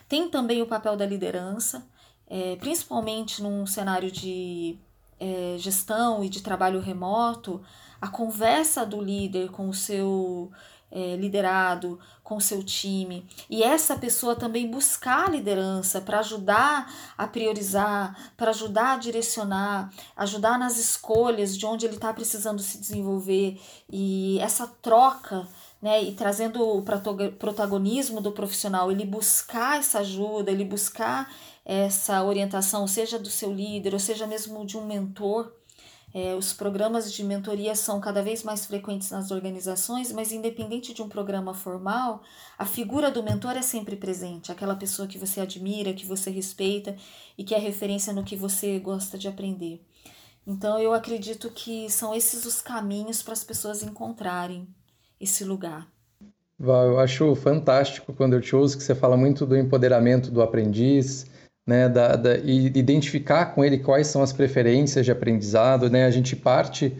Tem 0.08 0.30
também 0.30 0.62
o 0.62 0.68
papel 0.68 0.96
da 0.96 1.06
liderança, 1.06 1.86
é, 2.28 2.56
principalmente 2.58 3.42
num 3.42 3.66
cenário 3.66 4.12
de 4.12 4.78
é, 5.20 5.56
gestão 5.58 6.24
e 6.24 6.30
de 6.30 6.42
trabalho 6.42 6.80
remoto, 6.80 7.62
a 8.02 8.08
conversa 8.08 8.86
do 8.86 9.02
líder 9.02 9.50
com 9.50 9.70
o 9.70 9.74
seu 9.74 10.52
é, 10.94 11.16
liderado, 11.16 12.00
com 12.24 12.36
o 12.36 12.42
seu 12.42 12.64
time, 12.64 13.28
e 13.50 13.64
essa 13.64 13.96
pessoa 13.96 14.36
também 14.36 14.70
buscar 14.70 15.32
liderança 15.32 16.00
para 16.00 16.20
ajudar 16.20 16.94
a 17.18 17.26
priorizar, 17.26 18.34
para 18.38 18.52
ajudar 18.52 18.94
a 18.94 18.98
direcionar, 18.98 19.92
ajudar 20.16 20.60
nas 20.60 20.78
escolhas 20.78 21.58
de 21.58 21.66
onde 21.66 21.86
ele 21.88 21.96
está 21.96 22.14
precisando 22.14 22.62
se 22.62 22.78
desenvolver, 22.78 23.60
e 23.92 24.38
essa 24.40 24.68
troca. 24.68 25.48
Né, 25.84 26.02
e 26.02 26.14
trazendo 26.14 26.66
o 26.66 26.82
protagonismo 26.82 28.22
do 28.22 28.32
profissional, 28.32 28.90
ele 28.90 29.04
buscar 29.04 29.80
essa 29.80 30.00
ajuda, 30.00 30.50
ele 30.50 30.64
buscar 30.64 31.30
essa 31.66 32.24
orientação, 32.24 32.88
seja 32.88 33.20
do 33.20 33.30
seu 33.30 33.52
líder, 33.52 33.94
ou 33.94 34.00
seja 34.00 34.26
mesmo 34.26 34.66
de 34.66 34.78
um 34.78 34.86
mentor, 34.86 35.52
é, 36.14 36.34
os 36.36 36.54
programas 36.54 37.12
de 37.12 37.22
mentoria 37.22 37.76
são 37.76 38.00
cada 38.00 38.22
vez 38.22 38.44
mais 38.44 38.66
frequentes 38.66 39.12
nas 39.12 39.30
organizações, 39.30 40.10
mas 40.14 40.32
independente 40.32 40.94
de 40.94 41.02
um 41.02 41.10
programa 41.10 41.54
formal, 41.54 42.24
a 42.58 42.66
figura 42.66 43.12
do 43.12 43.22
mentor 43.22 43.58
é 43.58 43.62
sempre 43.62 43.98
presente, 43.98 44.54
aquela 44.54 44.78
pessoa 44.78 45.06
que 45.06 45.18
você 45.18 45.42
admira, 45.42 45.94
que 45.94 46.06
você 46.06 46.32
respeita 46.32 46.96
e 47.38 47.44
que 47.44 47.54
é 47.54 47.58
referência 47.58 48.14
no 48.14 48.24
que 48.24 48.38
você 48.38 48.80
gosta 48.80 49.18
de 49.18 49.28
aprender. 49.28 49.86
Então 50.48 50.80
eu 50.80 50.94
acredito 50.94 51.50
que 51.50 51.90
são 51.90 52.16
esses 52.16 52.46
os 52.46 52.62
caminhos 52.62 53.22
para 53.22 53.34
as 53.34 53.44
pessoas 53.44 53.84
encontrarem 53.84 54.66
esse 55.24 55.44
lugar. 55.44 55.88
Val, 56.60 56.86
eu 56.86 57.00
acho 57.00 57.34
fantástico 57.36 58.14
quando 58.14 58.34
eu 58.34 58.42
te 58.42 58.56
ouço 58.56 58.78
que 58.78 58.84
você 58.84 58.94
fala 58.94 59.18
muito 59.18 59.46
do 59.46 59.58
empoderamento 59.58 60.30
do 60.30 60.42
aprendiz, 60.42 61.26
né, 61.66 61.90
da, 61.90 62.16
da, 62.16 62.38
e 62.38 62.68
identificar 62.68 63.48
com 63.48 63.64
ele 63.64 63.80
quais 63.80 64.08
são 64.08 64.22
as 64.22 64.34
preferências 64.34 65.06
de 65.06 65.12
aprendizado, 65.12 65.90
né, 65.90 66.06
a 66.06 66.12
gente 66.12 66.36
parte 66.36 66.96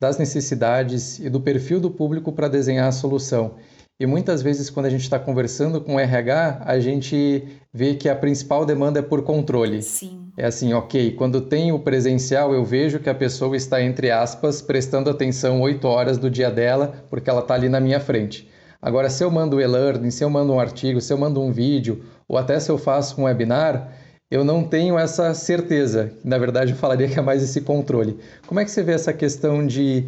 das 0.00 0.18
necessidades 0.18 1.18
e 1.18 1.30
do 1.30 1.40
perfil 1.40 1.80
do 1.80 1.90
público 1.90 2.32
para 2.32 2.48
desenhar 2.48 2.88
a 2.88 2.92
solução. 2.92 3.54
E 4.00 4.06
muitas 4.06 4.42
vezes, 4.42 4.70
quando 4.70 4.86
a 4.86 4.90
gente 4.90 5.02
está 5.02 5.18
conversando 5.18 5.80
com 5.80 5.96
o 5.96 6.00
RH, 6.00 6.62
a 6.64 6.78
gente 6.78 7.42
vê 7.74 7.94
que 7.94 8.08
a 8.08 8.14
principal 8.14 8.64
demanda 8.64 9.00
é 9.00 9.02
por 9.02 9.22
controle. 9.22 9.82
Sim. 9.82 10.30
É 10.36 10.46
assim, 10.46 10.72
ok, 10.72 11.16
quando 11.16 11.40
tem 11.40 11.72
o 11.72 11.80
presencial, 11.80 12.54
eu 12.54 12.64
vejo 12.64 13.00
que 13.00 13.10
a 13.10 13.14
pessoa 13.14 13.56
está, 13.56 13.82
entre 13.82 14.08
aspas, 14.12 14.62
prestando 14.62 15.10
atenção 15.10 15.60
oito 15.62 15.88
horas 15.88 16.16
do 16.16 16.30
dia 16.30 16.48
dela, 16.48 17.04
porque 17.10 17.28
ela 17.28 17.40
está 17.40 17.54
ali 17.54 17.68
na 17.68 17.80
minha 17.80 17.98
frente. 17.98 18.48
Agora, 18.80 19.10
se 19.10 19.24
eu 19.24 19.32
mando 19.32 19.60
e-learning, 19.60 20.12
se 20.12 20.22
eu 20.22 20.30
mando 20.30 20.52
um 20.52 20.60
artigo, 20.60 21.00
se 21.00 21.12
eu 21.12 21.18
mando 21.18 21.42
um 21.42 21.50
vídeo, 21.50 22.04
ou 22.28 22.38
até 22.38 22.60
se 22.60 22.70
eu 22.70 22.78
faço 22.78 23.20
um 23.20 23.24
webinar, 23.24 23.92
eu 24.30 24.44
não 24.44 24.62
tenho 24.62 24.96
essa 24.96 25.34
certeza. 25.34 26.12
Na 26.22 26.38
verdade, 26.38 26.70
eu 26.70 26.78
falaria 26.78 27.08
que 27.08 27.18
é 27.18 27.22
mais 27.22 27.42
esse 27.42 27.62
controle. 27.62 28.16
Como 28.46 28.60
é 28.60 28.64
que 28.64 28.70
você 28.70 28.84
vê 28.84 28.92
essa 28.92 29.12
questão 29.12 29.66
de 29.66 30.06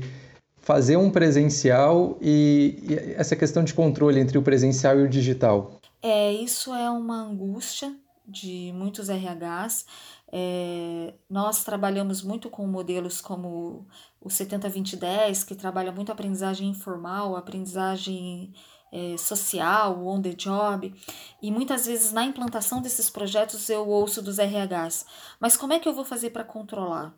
fazer 0.71 0.97
um 0.97 1.11
presencial 1.11 2.17
e, 2.21 2.79
e 2.89 3.15
essa 3.17 3.35
questão 3.35 3.65
de 3.65 3.75
controle 3.75 4.21
entre 4.21 4.39
o 4.39 4.43
presencial 4.43 5.01
e 5.01 5.03
o 5.03 5.09
digital? 5.09 5.81
É, 6.01 6.33
isso 6.33 6.73
é 6.73 6.89
uma 6.89 7.23
angústia 7.23 7.93
de 8.25 8.73
muitos 8.73 9.09
RHs. 9.09 9.85
É, 10.33 11.13
nós 11.29 11.65
trabalhamos 11.65 12.23
muito 12.23 12.49
com 12.49 12.69
modelos 12.69 13.21
como 13.21 13.85
o 14.21 14.29
70-20-10, 14.29 15.45
que 15.45 15.57
trabalha 15.57 15.91
muito 15.91 16.13
aprendizagem 16.13 16.69
informal, 16.69 17.35
aprendizagem 17.35 18.53
é, 18.93 19.17
social, 19.17 20.07
on 20.07 20.23
the 20.23 20.35
job, 20.35 20.95
e 21.43 21.51
muitas 21.51 21.87
vezes 21.87 22.13
na 22.13 22.25
implantação 22.25 22.81
desses 22.81 23.11
projetos 23.11 23.69
eu 23.69 23.89
ouço 23.89 24.23
dos 24.23 24.39
RHs, 24.39 25.05
mas 25.41 25.57
como 25.57 25.73
é 25.73 25.81
que 25.81 25.89
eu 25.89 25.93
vou 25.93 26.05
fazer 26.05 26.31
para 26.31 26.45
controlar? 26.45 27.13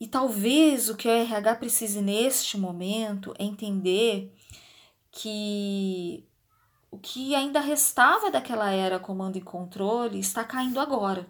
E 0.00 0.08
talvez 0.08 0.88
o 0.88 0.96
que 0.96 1.06
o 1.06 1.10
RH 1.10 1.56
precise 1.56 2.00
neste 2.00 2.56
momento 2.56 3.34
é 3.38 3.44
entender 3.44 4.34
que 5.12 6.26
o 6.90 6.98
que 6.98 7.34
ainda 7.34 7.60
restava 7.60 8.30
daquela 8.30 8.70
era 8.70 8.98
comando 8.98 9.36
e 9.36 9.42
controle 9.42 10.18
está 10.18 10.42
caindo 10.42 10.80
agora. 10.80 11.28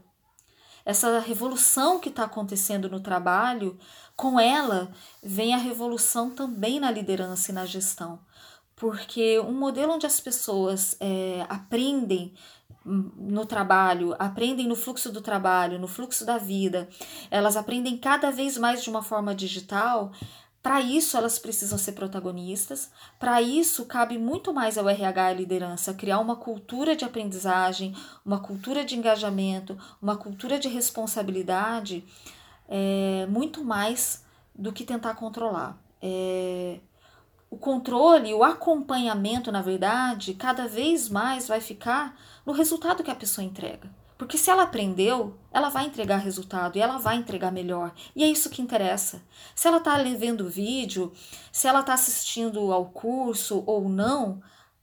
Essa 0.85 1.19
revolução 1.19 1.99
que 1.99 2.09
está 2.09 2.25
acontecendo 2.25 2.89
no 2.89 3.01
trabalho, 3.01 3.77
com 4.17 4.39
ela 4.39 4.93
vem 5.21 5.53
a 5.53 5.59
revolução 5.59 6.31
também 6.31 6.79
na 6.79 6.91
liderança 6.91 7.51
e 7.51 7.55
na 7.55 7.67
gestão 7.67 8.21
porque 8.81 9.39
um 9.39 9.53
modelo 9.53 9.93
onde 9.93 10.07
as 10.07 10.19
pessoas 10.19 10.97
é, 10.99 11.45
aprendem 11.51 12.33
no 12.83 13.45
trabalho, 13.45 14.17
aprendem 14.19 14.67
no 14.67 14.75
fluxo 14.75 15.13
do 15.13 15.21
trabalho, 15.21 15.79
no 15.79 15.87
fluxo 15.87 16.25
da 16.25 16.39
vida, 16.39 16.89
elas 17.31 17.59
aprendem 17.59 17.99
cada 17.99 18.31
vez 18.31 18.57
mais 18.57 18.83
de 18.83 18.89
uma 18.89 19.03
forma 19.03 19.35
digital. 19.35 20.13
Para 20.63 20.81
isso, 20.81 21.15
elas 21.15 21.39
precisam 21.39 21.77
ser 21.77 21.93
protagonistas. 21.93 22.91
Para 23.19 23.43
isso, 23.43 23.85
cabe 23.85 24.17
muito 24.17 24.51
mais 24.51 24.79
ao 24.79 24.89
RH 24.89 25.23
e 25.23 25.31
à 25.31 25.37
liderança 25.37 25.93
criar 25.93 26.19
uma 26.19 26.37
cultura 26.37 26.97
de 26.97 27.05
aprendizagem, 27.05 27.95
uma 28.25 28.41
cultura 28.41 28.83
de 28.83 28.97
engajamento, 28.97 29.77
uma 30.01 30.17
cultura 30.17 30.59
de 30.59 30.69
responsabilidade, 30.69 32.03
é, 32.67 33.27
muito 33.29 33.63
mais 33.63 34.25
do 34.55 34.73
que 34.73 34.85
tentar 34.85 35.15
controlar. 35.17 35.79
É, 36.01 36.81
o 37.51 37.59
controle, 37.59 38.33
o 38.33 38.45
acompanhamento, 38.45 39.51
na 39.51 39.61
verdade, 39.61 40.35
cada 40.35 40.69
vez 40.69 41.09
mais 41.09 41.49
vai 41.49 41.61
ficar 41.61 42.17
no 42.47 42.53
resultado 42.53 43.03
que 43.03 43.11
a 43.11 43.15
pessoa 43.15 43.45
entrega. 43.45 43.91
Porque 44.17 44.39
se 44.39 44.51
ela 44.51 44.65
aprendeu, 44.65 45.37
ela 45.51 45.69
vai 45.69 45.87
entregar 45.87 46.19
resultado 46.19 46.77
e 46.77 46.81
ela 46.81 46.99
vai 46.99 47.17
entregar 47.17 47.51
melhor. 47.51 47.93
E 48.15 48.23
é 48.23 48.29
isso 48.29 48.51
que 48.51 48.63
interessa. 48.63 49.23
Se 49.55 49.67
ela 49.67 49.79
está 49.79 49.97
vendo 49.97 50.43
o 50.45 50.49
vídeo, 50.49 51.11
se 51.51 51.67
ela 51.67 51.81
está 51.81 51.95
assistindo 51.95 52.71
ao 52.71 52.85
curso 52.87 53.65
ou 53.67 53.89
não, 53.89 54.41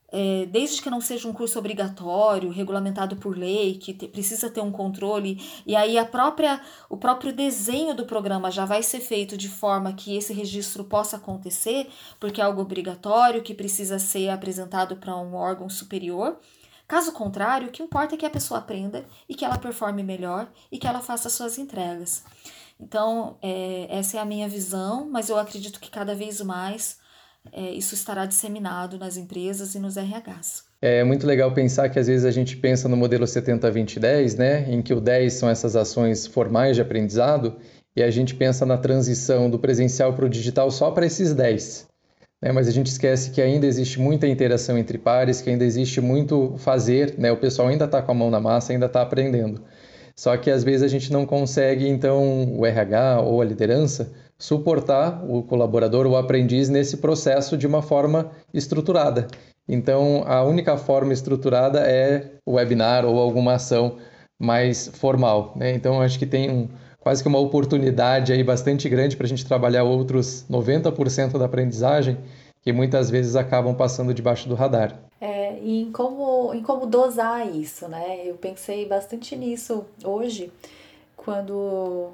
é, 0.10 0.46
desde 0.46 0.82
que 0.82 0.89
não 0.89 1.02
seja 1.02 1.28
um 1.28 1.34
curso 1.34 1.60
obrigatório, 1.60 2.50
regulamentado 2.50 3.17
por 3.17 3.38
lei, 3.38 3.78
que 3.78 3.93
te, 3.93 4.08
precisa 4.08 4.50
ter 4.50 4.62
um 4.62 4.72
controle, 4.72 5.41
e 5.65 5.76
aí 5.76 5.98
a 5.98 6.06
própria, 6.06 6.62
o 6.89 6.96
próprio 6.96 7.34
desenho 7.34 7.93
do 7.93 8.06
programa 8.06 8.50
já 8.50 8.65
vai 8.65 8.82
ser 8.82 9.02
feito 9.02 9.38
de 9.38 9.50
forma 9.50 9.93
que 9.93 10.15
esse 10.15 10.34
registro 10.34 10.84
possa 10.84 11.17
acontecer, 11.17 11.89
porque 12.20 12.39
é 12.39 12.43
algo 12.43 12.62
obrigatório 12.62 13.43
que 13.43 13.54
precisa 13.54 14.00
ser 14.00 14.30
apresentado 14.30 14.96
para 14.96 15.15
um 15.17 15.36
órgão 15.36 15.70
superior. 15.70 16.38
Caso 16.88 17.12
contrário, 17.12 17.67
o 17.67 17.72
que 17.72 17.84
importa 17.84 18.15
é 18.15 18.17
que 18.17 18.26
a 18.26 18.30
pessoa 18.30 18.60
aprenda 18.60 19.06
e 19.28 19.36
que 19.36 19.43
ela 19.43 19.58
performe 19.58 20.04
melhor 20.04 20.50
e 20.72 20.78
que 20.78 20.88
ela 20.88 21.02
faça 21.02 21.30
suas 21.30 21.58
entregas. 21.58 22.24
Então, 22.80 23.38
é, 23.41 23.88
essa 23.89 24.17
é 24.17 24.20
a 24.22 24.26
minha 24.26 24.48
visão, 24.48 25.10
mas 25.10 25.28
eu 25.28 25.38
acredito 25.38 25.82
que 25.82 25.89
cada 25.89 26.15
vez 26.15 26.39
mais 26.39 26.98
é, 27.52 27.72
isso 27.72 27.94
estará 27.94 28.26
disseminado 28.26 28.98
nas 28.98 29.18
empresas 29.18 29.76
e 29.76 29.80
nos 29.80 29.96
RHs. 29.96 30.64
É 30.82 31.04
muito 31.04 31.26
legal 31.26 31.52
pensar 31.54 31.90
que 31.90 31.98
às 31.98 32.08
vezes 32.08 32.26
a 32.26 32.32
gente 32.32 32.56
pensa 32.56 32.88
no 32.88 32.96
modelo 32.96 33.26
70-20-10, 33.26 34.38
né, 34.38 34.72
em 34.72 34.82
que 34.82 34.94
o 34.94 35.02
10 35.02 35.34
são 35.34 35.50
essas 35.50 35.76
ações 35.76 36.28
formais 36.28 36.76
de 36.76 36.82
aprendizado, 36.82 37.56
e 37.96 38.04
a 38.04 38.12
gente 38.12 38.36
pensa 38.36 38.66
na 38.66 38.78
transição 38.78 39.50
do 39.50 39.58
presencial 39.58 40.14
para 40.14 40.26
o 40.26 40.30
digital 40.30 40.70
só 40.70 40.92
para 40.92 41.06
esses 41.06 41.34
10. 41.34 41.88
Né, 42.40 42.52
mas 42.52 42.68
a 42.68 42.72
gente 42.72 42.88
esquece 42.88 43.32
que 43.32 43.42
ainda 43.42 43.66
existe 43.66 44.00
muita 44.00 44.28
interação 44.28 44.78
entre 44.78 45.00
pares, 45.00 45.42
que 45.42 45.50
ainda 45.50 45.66
existe 45.66 46.00
muito 46.00 46.56
fazer, 46.58 47.16
né, 47.18 47.32
o 47.32 47.38
pessoal 47.38 47.68
ainda 47.68 47.86
está 47.86 48.02
com 48.02 48.12
a 48.12 48.16
mão 48.16 48.30
na 48.30 48.40
massa, 48.40 48.72
ainda 48.72 48.86
está 48.86 49.02
aprendendo. 49.02 49.64
Só 50.16 50.36
que 50.38 50.50
às 50.50 50.64
vezes 50.64 50.84
a 50.84 50.88
gente 50.88 51.12
não 51.12 51.26
consegue, 51.26 51.88
então, 51.88 52.56
o 52.56 52.66
RH 52.66 53.22
ou 53.22 53.42
a 53.42 53.46
liderança 53.46 54.12
suportar 54.38 55.23
o 55.28 55.43
colaborador, 55.43 56.06
o 56.06 56.15
aprendiz, 56.15 56.69
nesse 56.69 56.97
processo 56.97 57.58
de 57.58 57.65
uma 57.65 57.82
forma 57.82 58.32
estruturada. 58.54 59.28
Então, 59.67 60.23
a 60.26 60.43
única 60.43 60.78
forma 60.78 61.12
estruturada 61.12 61.80
é 61.80 62.32
o 62.45 62.54
webinar 62.54 63.06
ou 63.06 63.19
alguma 63.19 63.54
ação 63.56 63.97
mais 64.39 64.88
formal. 64.88 65.54
Né? 65.56 65.73
Então, 65.73 66.02
acho 66.02 66.17
que 66.17 66.26
tem 66.26 66.50
um, 66.50 66.69
quase 67.00 67.21
que 67.21 67.28
uma 67.28 67.39
oportunidade 67.39 68.32
aí 68.32 68.43
bastante 68.43 68.88
grande 68.88 69.17
para 69.17 69.26
a 69.26 69.30
gente 69.30 69.45
trabalhar 69.45 69.84
outros 69.84 70.45
90% 70.50 71.38
da 71.38 71.45
aprendizagem 71.45 72.17
que 72.62 72.73
muitas 72.73 73.10
vezes 73.10 73.36
acabam 73.36 73.73
passando 73.73 74.13
debaixo 74.13 74.50
do 74.50 74.54
radar. 74.54 75.00
É, 75.21 75.58
e 75.60 75.84
em 75.84 75.91
como, 75.91 76.54
em 76.54 76.62
como 76.62 76.86
dosar 76.86 77.47
isso, 77.47 77.88
né? 77.88 78.21
Eu 78.26 78.36
pensei 78.36 78.86
bastante 78.86 79.38
nisso 79.38 79.86
hoje, 80.04 80.52
quando 81.15 82.10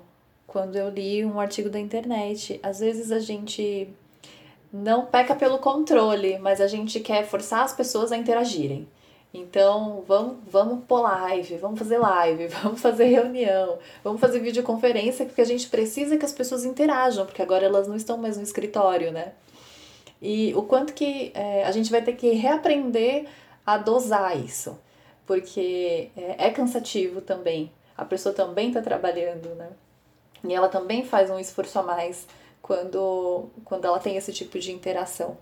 quando 0.53 0.75
eu 0.75 0.87
li 0.87 1.25
um 1.25 1.39
artigo 1.39 1.67
da 1.67 1.79
internet. 1.79 2.59
Às 2.61 2.79
vezes 2.79 3.11
a 3.11 3.19
gente 3.19 3.89
não 4.71 5.07
peca 5.07 5.35
pelo 5.35 5.57
controle, 5.57 6.37
mas 6.37 6.61
a 6.61 6.67
gente 6.67 6.99
quer 6.99 7.25
forçar 7.25 7.63
as 7.63 7.73
pessoas 7.73 8.11
a 8.11 8.17
interagirem. 8.17 8.87
Então, 9.33 10.03
vamos, 10.07 10.37
vamos 10.47 10.85
pôr 10.85 11.01
live, 11.01 11.57
vamos 11.57 11.79
fazer 11.79 11.97
live, 11.97 12.45
vamos 12.61 12.79
fazer 12.79 13.05
reunião, 13.05 13.79
vamos 14.03 14.21
fazer 14.21 14.39
videoconferência, 14.41 15.25
porque 15.25 15.41
a 15.41 15.45
gente 15.45 15.67
precisa 15.67 16.17
que 16.17 16.25
as 16.25 16.31
pessoas 16.31 16.63
interajam, 16.63 17.25
porque 17.25 17.41
agora 17.41 17.65
elas 17.65 17.87
não 17.87 17.95
estão 17.95 18.15
mais 18.15 18.37
no 18.37 18.43
escritório, 18.43 19.11
né? 19.11 19.33
E 20.21 20.53
o 20.55 20.61
quanto 20.61 20.93
que 20.93 21.31
é, 21.33 21.63
a 21.65 21.71
gente 21.71 21.89
vai 21.89 22.03
ter 22.03 22.13
que 22.13 22.29
reaprender 22.29 23.25
a 23.65 23.79
dosar 23.79 24.37
isso, 24.39 24.79
porque 25.25 26.11
é, 26.15 26.47
é 26.47 26.49
cansativo 26.51 27.21
também. 27.21 27.71
A 27.97 28.05
pessoa 28.05 28.35
também 28.35 28.67
está 28.67 28.83
trabalhando, 28.83 29.49
né? 29.55 29.69
E 30.43 30.53
ela 30.53 30.67
também 30.67 31.05
faz 31.05 31.29
um 31.29 31.39
esforço 31.39 31.79
a 31.79 31.83
mais 31.83 32.27
quando, 32.61 33.49
quando 33.63 33.85
ela 33.85 33.99
tem 33.99 34.17
esse 34.17 34.33
tipo 34.33 34.59
de 34.59 34.71
interação. 34.71 35.37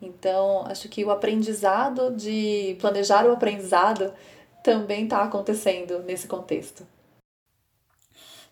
Então, 0.00 0.64
acho 0.66 0.88
que 0.88 1.04
o 1.04 1.10
aprendizado 1.10 2.14
de 2.14 2.76
planejar 2.80 3.26
o 3.26 3.32
aprendizado 3.32 4.12
também 4.62 5.04
está 5.04 5.22
acontecendo 5.22 6.00
nesse 6.00 6.26
contexto. 6.26 6.86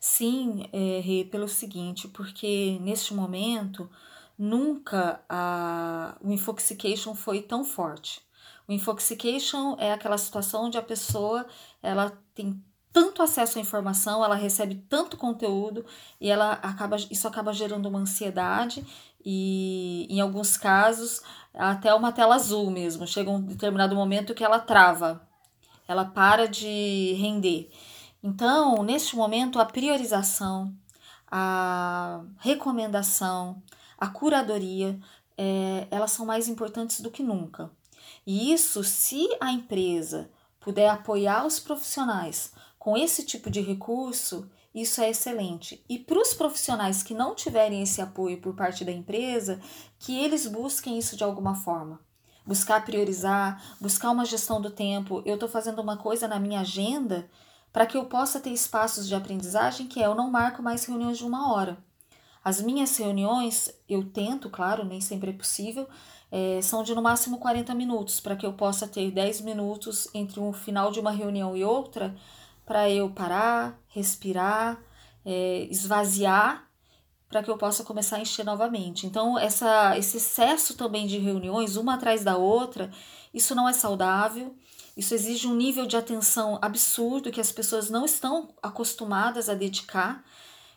Sim, 0.00 0.68
é, 0.72 1.24
pelo 1.30 1.48
seguinte, 1.48 2.06
porque 2.08 2.78
neste 2.80 3.12
momento 3.12 3.90
nunca 4.38 5.20
a, 5.28 6.16
o 6.22 6.30
infoxication 6.30 7.14
foi 7.14 7.42
tão 7.42 7.64
forte. 7.64 8.20
O 8.68 8.72
infoxication 8.72 9.76
é 9.78 9.92
aquela 9.92 10.18
situação 10.18 10.66
onde 10.66 10.78
a 10.78 10.82
pessoa 10.82 11.46
ela 11.82 12.12
tem 12.34 12.62
tanto 12.92 13.22
acesso 13.22 13.58
à 13.58 13.60
informação, 13.60 14.24
ela 14.24 14.34
recebe 14.34 14.74
tanto 14.88 15.16
conteúdo 15.16 15.84
e 16.20 16.30
ela 16.30 16.52
acaba, 16.52 16.96
isso 16.96 17.28
acaba 17.28 17.52
gerando 17.52 17.86
uma 17.86 17.98
ansiedade 17.98 18.84
e 19.24 20.06
em 20.10 20.20
alguns 20.20 20.56
casos 20.56 21.22
até 21.52 21.92
uma 21.94 22.12
tela 22.12 22.34
azul 22.34 22.70
mesmo. 22.70 23.06
Chega 23.06 23.30
um 23.30 23.40
determinado 23.40 23.94
momento 23.94 24.34
que 24.34 24.44
ela 24.44 24.58
trava, 24.58 25.26
ela 25.86 26.04
para 26.04 26.46
de 26.46 27.14
render. 27.18 27.70
Então, 28.22 28.82
neste 28.82 29.14
momento, 29.14 29.60
a 29.60 29.64
priorização, 29.64 30.74
a 31.30 32.22
recomendação, 32.38 33.62
a 33.96 34.08
curadoria, 34.08 34.98
é, 35.36 35.86
elas 35.90 36.10
são 36.10 36.26
mais 36.26 36.48
importantes 36.48 37.00
do 37.00 37.10
que 37.10 37.22
nunca. 37.22 37.70
E 38.26 38.52
isso, 38.52 38.82
se 38.82 39.28
a 39.40 39.52
empresa 39.52 40.30
puder 40.60 40.88
apoiar 40.88 41.46
os 41.46 41.60
profissionais 41.60 42.52
com 42.88 42.96
esse 42.96 43.22
tipo 43.22 43.50
de 43.50 43.60
recurso, 43.60 44.48
isso 44.74 45.02
é 45.02 45.10
excelente. 45.10 45.84
E 45.90 45.98
para 45.98 46.18
os 46.18 46.32
profissionais 46.32 47.02
que 47.02 47.12
não 47.12 47.34
tiverem 47.34 47.82
esse 47.82 48.00
apoio 48.00 48.40
por 48.40 48.54
parte 48.54 48.82
da 48.82 48.90
empresa, 48.90 49.60
que 49.98 50.18
eles 50.18 50.46
busquem 50.46 50.98
isso 50.98 51.14
de 51.14 51.22
alguma 51.22 51.54
forma. 51.54 52.00
Buscar 52.46 52.82
priorizar, 52.86 53.62
buscar 53.78 54.10
uma 54.10 54.24
gestão 54.24 54.58
do 54.58 54.70
tempo. 54.70 55.22
Eu 55.26 55.34
estou 55.34 55.50
fazendo 55.50 55.82
uma 55.82 55.98
coisa 55.98 56.26
na 56.26 56.40
minha 56.40 56.60
agenda 56.60 57.28
para 57.74 57.84
que 57.84 57.94
eu 57.94 58.06
possa 58.06 58.40
ter 58.40 58.52
espaços 58.52 59.06
de 59.06 59.14
aprendizagem 59.14 59.86
que 59.86 60.02
é 60.02 60.06
eu 60.06 60.14
não 60.14 60.30
marco 60.30 60.62
mais 60.62 60.86
reuniões 60.86 61.18
de 61.18 61.26
uma 61.26 61.52
hora. 61.52 61.76
As 62.42 62.58
minhas 62.62 62.96
reuniões, 62.96 63.70
eu 63.86 64.02
tento, 64.02 64.48
claro, 64.48 64.82
nem 64.82 65.02
sempre 65.02 65.28
é 65.28 65.34
possível, 65.34 65.86
é, 66.32 66.62
são 66.62 66.82
de 66.82 66.94
no 66.94 67.02
máximo 67.02 67.36
40 67.36 67.74
minutos, 67.74 68.18
para 68.18 68.34
que 68.34 68.46
eu 68.46 68.54
possa 68.54 68.88
ter 68.88 69.10
10 69.10 69.42
minutos 69.42 70.08
entre 70.14 70.40
o 70.40 70.54
final 70.54 70.90
de 70.90 70.98
uma 70.98 71.10
reunião 71.10 71.54
e 71.54 71.62
outra 71.62 72.16
para 72.68 72.90
eu 72.90 73.08
parar, 73.08 73.80
respirar, 73.88 74.78
é, 75.24 75.66
esvaziar, 75.70 76.68
para 77.26 77.42
que 77.42 77.50
eu 77.50 77.56
possa 77.56 77.82
começar 77.82 78.16
a 78.16 78.20
encher 78.20 78.44
novamente. 78.44 79.06
Então, 79.06 79.38
essa, 79.38 79.96
esse 79.96 80.18
excesso 80.18 80.76
também 80.76 81.06
de 81.06 81.16
reuniões, 81.16 81.76
uma 81.76 81.94
atrás 81.94 82.22
da 82.22 82.36
outra, 82.36 82.90
isso 83.32 83.54
não 83.54 83.66
é 83.66 83.72
saudável. 83.72 84.54
Isso 84.94 85.14
exige 85.14 85.46
um 85.46 85.56
nível 85.56 85.86
de 85.86 85.96
atenção 85.96 86.58
absurdo 86.60 87.30
que 87.30 87.40
as 87.40 87.50
pessoas 87.50 87.88
não 87.88 88.04
estão 88.04 88.54
acostumadas 88.62 89.48
a 89.48 89.54
dedicar. 89.54 90.22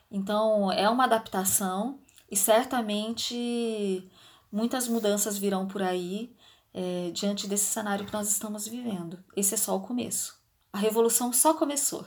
Então, 0.10 0.72
é 0.72 0.90
uma 0.90 1.04
adaptação 1.04 2.00
e 2.30 2.38
certamente 2.38 4.10
muitas 4.50 4.88
mudanças 4.88 5.38
virão 5.38 5.68
por 5.68 5.82
aí 5.82 6.34
é, 6.74 7.12
diante 7.14 7.48
desse 7.48 7.66
cenário 7.66 8.06
que 8.06 8.14
nós 8.14 8.30
estamos 8.32 8.66
vivendo. 8.66 9.22
Esse 9.36 9.56
é 9.56 9.58
só 9.58 9.76
o 9.76 9.82
começo. 9.82 10.41
A 10.74 10.78
revolução 10.80 11.34
só 11.34 11.54
começou. 11.54 12.06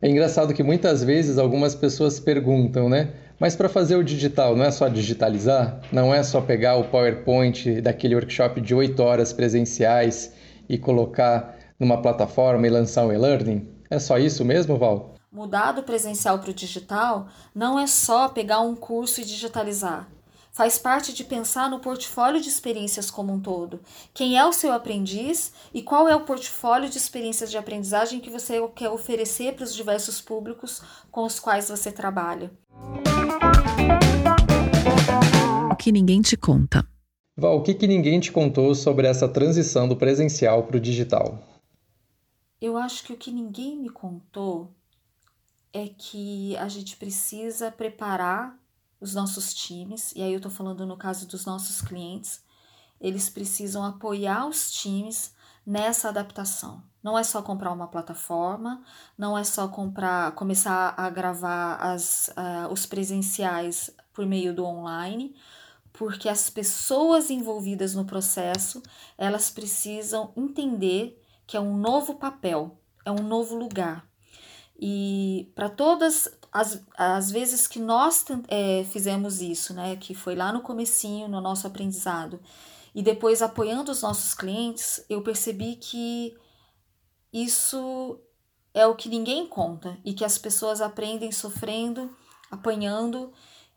É 0.00 0.08
engraçado 0.08 0.54
que 0.54 0.62
muitas 0.62 1.04
vezes 1.04 1.36
algumas 1.36 1.74
pessoas 1.74 2.18
perguntam, 2.18 2.88
né? 2.88 3.12
Mas 3.38 3.54
para 3.54 3.68
fazer 3.68 3.96
o 3.96 4.04
digital, 4.04 4.56
não 4.56 4.64
é 4.64 4.70
só 4.70 4.88
digitalizar? 4.88 5.80
Não 5.92 6.14
é 6.14 6.22
só 6.22 6.40
pegar 6.40 6.76
o 6.76 6.84
PowerPoint 6.84 7.82
daquele 7.82 8.14
workshop 8.14 8.60
de 8.62 8.74
8 8.74 8.98
horas 9.02 9.34
presenciais 9.34 10.32
e 10.66 10.78
colocar 10.78 11.58
numa 11.78 12.00
plataforma 12.00 12.66
e 12.66 12.70
lançar 12.70 13.04
um 13.06 13.12
e-learning? 13.12 13.68
É 13.90 13.98
só 13.98 14.18
isso 14.18 14.44
mesmo, 14.44 14.78
Val? 14.78 15.14
Mudar 15.30 15.72
do 15.72 15.82
presencial 15.82 16.38
para 16.38 16.50
o 16.50 16.54
digital 16.54 17.28
não 17.54 17.78
é 17.78 17.86
só 17.86 18.30
pegar 18.30 18.60
um 18.60 18.74
curso 18.74 19.20
e 19.20 19.24
digitalizar 19.24 20.08
faz 20.56 20.78
parte 20.78 21.12
de 21.12 21.22
pensar 21.22 21.68
no 21.68 21.80
portfólio 21.80 22.40
de 22.40 22.48
experiências 22.48 23.10
como 23.10 23.30
um 23.30 23.38
todo. 23.38 23.78
Quem 24.14 24.38
é 24.38 24.46
o 24.46 24.54
seu 24.54 24.72
aprendiz 24.72 25.52
e 25.74 25.82
qual 25.82 26.08
é 26.08 26.16
o 26.16 26.24
portfólio 26.24 26.88
de 26.88 26.96
experiências 26.96 27.50
de 27.50 27.58
aprendizagem 27.58 28.20
que 28.20 28.30
você 28.30 28.66
quer 28.74 28.88
oferecer 28.88 29.54
para 29.54 29.64
os 29.64 29.74
diversos 29.74 30.22
públicos 30.22 30.80
com 31.10 31.26
os 31.26 31.38
quais 31.38 31.68
você 31.68 31.92
trabalha. 31.92 32.50
O 35.70 35.76
que 35.76 35.92
ninguém 35.92 36.22
te 36.22 36.38
conta. 36.38 36.88
Val, 37.36 37.58
o 37.58 37.62
que, 37.62 37.74
que 37.74 37.86
ninguém 37.86 38.18
te 38.18 38.32
contou 38.32 38.74
sobre 38.74 39.06
essa 39.06 39.28
transição 39.28 39.86
do 39.86 39.94
presencial 39.94 40.62
para 40.62 40.78
o 40.78 40.80
digital? 40.80 41.38
Eu 42.58 42.78
acho 42.78 43.04
que 43.04 43.12
o 43.12 43.16
que 43.18 43.30
ninguém 43.30 43.76
me 43.76 43.90
contou 43.90 44.72
é 45.70 45.86
que 45.86 46.56
a 46.56 46.66
gente 46.66 46.96
precisa 46.96 47.70
preparar 47.70 48.58
os 49.00 49.14
nossos 49.14 49.52
times, 49.52 50.12
e 50.16 50.22
aí 50.22 50.32
eu 50.32 50.38
estou 50.38 50.50
falando 50.50 50.86
no 50.86 50.96
caso 50.96 51.26
dos 51.26 51.44
nossos 51.44 51.80
clientes, 51.80 52.42
eles 53.00 53.28
precisam 53.28 53.84
apoiar 53.84 54.46
os 54.46 54.70
times 54.70 55.34
nessa 55.66 56.08
adaptação. 56.08 56.82
Não 57.02 57.18
é 57.18 57.22
só 57.22 57.42
comprar 57.42 57.72
uma 57.72 57.88
plataforma, 57.88 58.82
não 59.18 59.36
é 59.36 59.44
só 59.44 59.68
comprar, 59.68 60.32
começar 60.32 60.94
a 60.96 61.10
gravar 61.10 61.76
as, 61.76 62.28
uh, 62.28 62.72
os 62.72 62.86
presenciais 62.86 63.90
por 64.12 64.24
meio 64.24 64.54
do 64.54 64.64
online, 64.64 65.36
porque 65.92 66.28
as 66.28 66.48
pessoas 66.48 67.30
envolvidas 67.30 67.94
no 67.94 68.04
processo 68.04 68.82
elas 69.16 69.50
precisam 69.50 70.32
entender 70.36 71.22
que 71.46 71.56
é 71.56 71.60
um 71.60 71.76
novo 71.76 72.14
papel, 72.14 72.78
é 73.04 73.10
um 73.10 73.22
novo 73.22 73.54
lugar. 73.54 74.06
E 74.78 75.50
para 75.54 75.70
todas 75.70 76.28
as, 76.56 76.82
as 76.96 77.30
vezes 77.30 77.68
que 77.68 77.78
nós 77.78 78.24
é, 78.48 78.82
fizemos 78.84 79.42
isso, 79.42 79.74
né, 79.74 79.94
que 79.96 80.14
foi 80.14 80.34
lá 80.34 80.50
no 80.50 80.62
comecinho, 80.62 81.28
no 81.28 81.38
nosso 81.38 81.66
aprendizado, 81.66 82.40
e 82.94 83.02
depois 83.02 83.42
apoiando 83.42 83.92
os 83.92 84.00
nossos 84.00 84.32
clientes, 84.32 85.04
eu 85.10 85.20
percebi 85.20 85.76
que 85.76 86.34
isso 87.30 88.18
é 88.72 88.86
o 88.86 88.94
que 88.94 89.10
ninguém 89.10 89.46
conta 89.46 89.98
e 90.02 90.14
que 90.14 90.24
as 90.24 90.38
pessoas 90.38 90.80
aprendem 90.80 91.30
sofrendo, 91.30 92.10
apanhando 92.50 93.30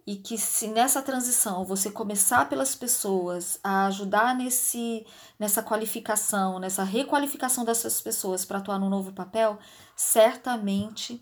e 0.07 0.15
que 0.15 0.37
se 0.37 0.67
nessa 0.67 1.01
transição 1.01 1.65
você 1.65 1.91
começar 1.91 2.47
pelas 2.47 2.75
pessoas 2.75 3.59
a 3.61 3.87
ajudar 3.87 4.33
nesse 4.33 5.05
nessa 5.37 5.61
qualificação, 5.61 6.59
nessa 6.59 6.83
requalificação 6.83 7.65
dessas 7.65 7.99
pessoas 7.99 8.45
para 8.45 8.59
atuar 8.59 8.79
no 8.79 8.89
novo 8.89 9.11
papel, 9.11 9.59
certamente 9.97 11.21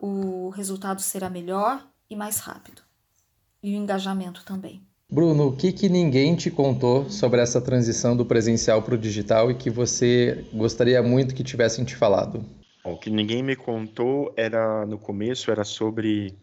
o 0.00 0.48
resultado 0.50 1.00
será 1.00 1.28
melhor 1.28 1.86
e 2.08 2.16
mais 2.16 2.38
rápido. 2.38 2.82
E 3.62 3.74
o 3.74 3.76
engajamento 3.76 4.44
também. 4.44 4.82
Bruno, 5.10 5.48
o 5.48 5.56
que, 5.56 5.72
que 5.72 5.88
ninguém 5.88 6.36
te 6.36 6.50
contou 6.50 7.08
sobre 7.10 7.40
essa 7.40 7.60
transição 7.60 8.16
do 8.16 8.26
presencial 8.26 8.82
para 8.82 8.94
o 8.94 8.98
digital 8.98 9.50
e 9.50 9.54
que 9.54 9.70
você 9.70 10.46
gostaria 10.52 11.02
muito 11.02 11.34
que 11.34 11.42
tivessem 11.42 11.84
te 11.84 11.96
falado? 11.96 12.44
O 12.84 12.96
que 12.96 13.10
ninguém 13.10 13.42
me 13.42 13.56
contou 13.56 14.32
era 14.36 14.86
no 14.86 14.98
começo 14.98 15.50
era 15.50 15.64
sobre 15.64 16.36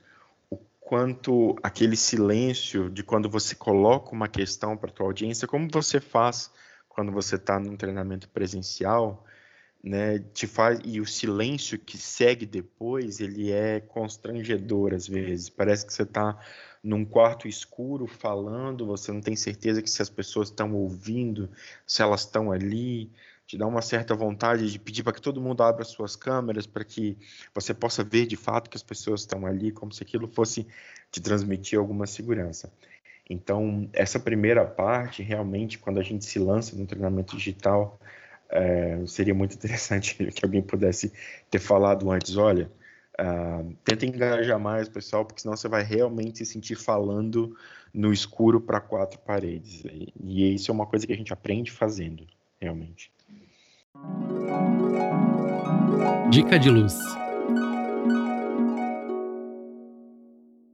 o 0.49 0.57
quanto 0.81 1.55
aquele 1.63 1.95
silêncio 1.95 2.89
de 2.89 3.03
quando 3.03 3.29
você 3.29 3.55
coloca 3.55 4.11
uma 4.11 4.27
questão 4.27 4.75
para 4.75 4.89
a 4.89 4.93
tua 4.93 5.05
audiência, 5.05 5.47
como 5.47 5.69
você 5.71 5.99
faz 5.99 6.51
quando 6.89 7.11
você 7.11 7.35
está 7.35 7.59
num 7.59 7.75
treinamento 7.75 8.27
presencial, 8.29 9.25
né, 9.85 10.17
te 10.33 10.47
faz 10.47 10.79
e 10.83 10.99
o 10.99 11.05
silêncio 11.05 11.77
que 11.77 11.95
segue 11.95 12.43
depois 12.43 13.19
ele 13.19 13.51
é 13.51 13.79
constrangedor 13.79 14.95
às 14.95 15.07
vezes. 15.07 15.47
Parece 15.47 15.85
que 15.85 15.93
você 15.93 16.01
está 16.01 16.39
num 16.83 17.05
quarto 17.05 17.47
escuro 17.47 18.07
falando, 18.07 18.87
você 18.87 19.11
não 19.11 19.21
tem 19.21 19.35
certeza 19.35 19.83
que 19.83 19.89
se 19.89 20.01
as 20.01 20.09
pessoas 20.09 20.49
estão 20.49 20.73
ouvindo, 20.73 21.51
se 21.85 22.01
elas 22.01 22.21
estão 22.21 22.51
ali, 22.51 23.11
te 23.45 23.59
dá 23.59 23.67
uma 23.67 23.81
certa 23.81 24.15
vontade 24.15 24.71
de 24.71 24.79
pedir 24.79 25.03
para 25.03 25.13
que 25.13 25.21
todo 25.21 25.39
mundo 25.39 25.61
abra 25.61 25.83
suas 25.83 26.15
câmeras 26.15 26.65
para 26.65 26.83
que 26.83 27.15
você 27.53 27.71
possa 27.71 28.03
ver 28.03 28.25
de 28.25 28.35
fato 28.35 28.71
que 28.71 28.77
as 28.77 28.83
pessoas 28.83 29.21
estão 29.21 29.45
ali, 29.45 29.71
como 29.71 29.91
se 29.91 30.01
aquilo 30.01 30.27
fosse 30.27 30.65
te 31.11 31.21
transmitir 31.21 31.77
alguma 31.77 32.07
segurança. 32.07 32.73
Então, 33.29 33.87
essa 33.93 34.19
primeira 34.19 34.65
parte, 34.65 35.21
realmente, 35.21 35.77
quando 35.77 35.99
a 35.99 36.03
gente 36.03 36.25
se 36.25 36.39
lança 36.39 36.75
no 36.75 36.87
treinamento 36.87 37.35
digital, 37.37 37.99
É, 38.49 38.99
seria 39.07 39.33
muito 39.33 39.55
interessante 39.55 40.15
que 40.31 40.45
alguém 40.45 40.61
pudesse 40.61 41.11
ter 41.49 41.59
falado 41.59 42.09
antes, 42.11 42.37
olha, 42.37 42.71
uh, 43.19 43.75
tenta 43.83 44.05
engajar 44.05 44.59
mais 44.59 44.87
o 44.87 44.91
pessoal, 44.91 45.25
porque 45.25 45.41
senão 45.41 45.55
você 45.55 45.67
vai 45.67 45.83
realmente 45.83 46.39
se 46.39 46.45
sentir 46.45 46.75
falando 46.75 47.55
no 47.93 48.11
escuro 48.11 48.59
para 48.59 48.79
quatro 48.79 49.19
paredes. 49.19 49.83
E, 49.85 50.13
e 50.23 50.55
isso 50.55 50.69
é 50.69 50.73
uma 50.73 50.85
coisa 50.85 51.07
que 51.07 51.13
a 51.13 51.17
gente 51.17 51.33
aprende 51.33 51.71
fazendo, 51.71 52.25
realmente. 52.59 53.11
Dica 56.29 56.59
de 56.59 56.69
luz. 56.69 56.95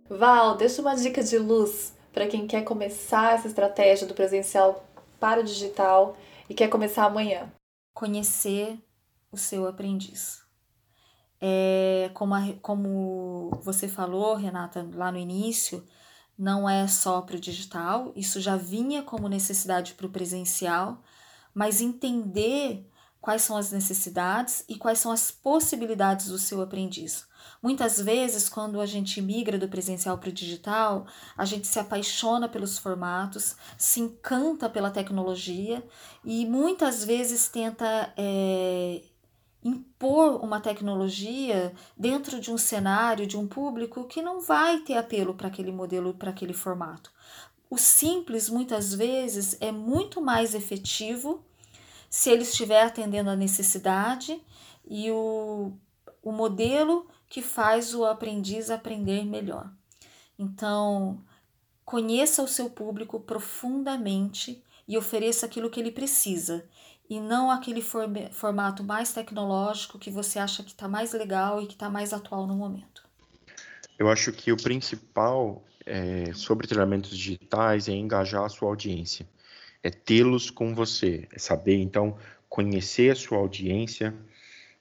Val, 0.10 0.58
deixa 0.58 0.82
uma 0.82 0.96
dica 0.96 1.24
de 1.24 1.38
luz 1.38 1.94
para 2.12 2.28
quem 2.28 2.46
quer 2.46 2.64
começar 2.64 3.36
essa 3.36 3.48
estratégia 3.48 4.06
do 4.08 4.14
presencial 4.14 4.86
para 5.20 5.40
o 5.40 5.44
digital 5.44 6.18
e 6.50 6.54
quer 6.54 6.68
começar 6.68 7.06
amanhã. 7.06 7.52
Conhecer 7.94 8.80
o 9.32 9.38
seu 9.38 9.68
aprendiz. 9.68 10.44
É, 11.40 12.12
como, 12.14 12.36
a, 12.36 12.42
como 12.62 13.50
você 13.64 13.88
falou, 13.88 14.36
Renata, 14.36 14.88
lá 14.94 15.12
no 15.12 15.18
início, 15.18 15.84
não 16.38 16.70
é 16.70 16.88
só 16.88 17.22
para 17.22 17.36
o 17.36 17.40
digital, 17.40 18.12
isso 18.16 18.40
já 18.40 18.56
vinha 18.56 19.02
como 19.02 19.28
necessidade 19.28 19.94
para 19.94 20.06
o 20.06 20.12
presencial, 20.12 21.02
mas 21.54 21.82
entender 21.82 22.88
quais 23.22 23.44
são 23.44 23.56
as 23.56 23.72
necessidades 23.72 24.66
e 24.68 24.76
quais 24.76 24.98
são 25.00 25.12
as 25.12 25.30
possibilidades 25.30 26.28
do 26.28 26.40
seu 26.40 26.60
aprendiz. 26.60 27.30
Muitas 27.62 28.02
vezes, 28.02 28.50
quando 28.50 28.82
a 28.82 28.86
gente 28.88 29.22
migra 29.22 29.60
do 29.60 29.70
presencial 29.70 30.18
para 30.18 30.30
o 30.30 30.34
digital, 30.34 31.06
a 31.38 31.46
gente 31.46 31.68
se 31.68 31.78
apaixona 31.78 32.50
pelos 32.50 32.80
formatos, 32.80 33.56
se 33.78 34.00
encanta 34.00 34.68
pela 34.68 34.90
tecnologia 34.90 35.86
e 36.26 36.46
muitas 36.48 37.04
vezes 37.04 37.48
tenta 37.48 38.12
é, 38.18 39.04
impor 39.64 40.44
uma 40.44 40.60
tecnologia 40.60 41.72
dentro 41.96 42.40
de 42.40 42.52
um 42.52 42.58
cenário, 42.58 43.28
de 43.28 43.38
um 43.38 43.48
público 43.48 44.06
que 44.06 44.24
não 44.24 44.42
vai 44.42 44.80
ter 44.80 44.98
apelo 44.98 45.36
para 45.36 45.48
aquele 45.48 45.72
modelo, 45.72 46.16
para 46.16 46.32
aquele 46.32 46.54
formato. 46.54 47.12
O 47.70 47.78
simples, 47.78 48.50
muitas 48.50 48.94
vezes, 48.94 49.56
é 49.62 49.72
muito 49.72 50.20
mais 50.20 50.56
efetivo 50.56 51.46
se 52.12 52.30
ele 52.30 52.44
estiver 52.44 52.84
atendendo 52.84 53.30
a 53.30 53.38
necessidade 53.38 54.38
e 54.86 55.10
o, 55.12 55.72
o 56.22 56.34
modelo 56.34 57.08
que 57.30 57.42
faz 57.42 57.96
o 57.96 58.04
aprendiz 58.04 58.70
aprender 58.70 59.26
melhor. 59.26 59.72
Então, 60.38 61.24
conheça 61.86 62.44
o 62.44 62.50
seu 62.50 62.70
público 62.70 63.18
profundamente 63.22 64.62
e 64.86 64.98
ofereça 64.98 65.46
aquilo 65.46 65.70
que 65.70 65.80
ele 65.80 65.92
precisa, 65.92 66.68
e 67.10 67.18
não 67.18 67.50
aquele 67.50 67.82
formato 67.82 68.84
mais 68.84 69.14
tecnológico 69.14 69.98
que 69.98 70.12
você 70.12 70.38
acha 70.38 70.64
que 70.64 70.72
está 70.72 70.90
mais 70.90 71.14
legal 71.14 71.62
e 71.62 71.68
que 71.68 71.74
está 71.74 71.90
mais 71.90 72.12
atual 72.12 72.46
no 72.46 72.56
momento. 72.56 73.08
Eu 73.98 74.10
acho 74.10 74.34
que 74.34 74.52
o 74.52 74.58
principal 74.58 75.64
é, 75.86 76.34
sobre 76.34 76.68
treinamentos 76.68 77.12
digitais 77.12 77.88
é 77.88 77.94
engajar 77.94 78.44
a 78.44 78.50
sua 78.50 78.68
audiência, 78.68 79.26
é 79.84 79.90
tê-los 79.90 80.50
com 80.50 80.74
você, 80.74 81.28
é 81.34 81.40
saber 81.40 81.76
então 81.76 82.18
conhecer 82.48 83.12
a 83.12 83.16
sua 83.16 83.38
audiência, 83.38 84.14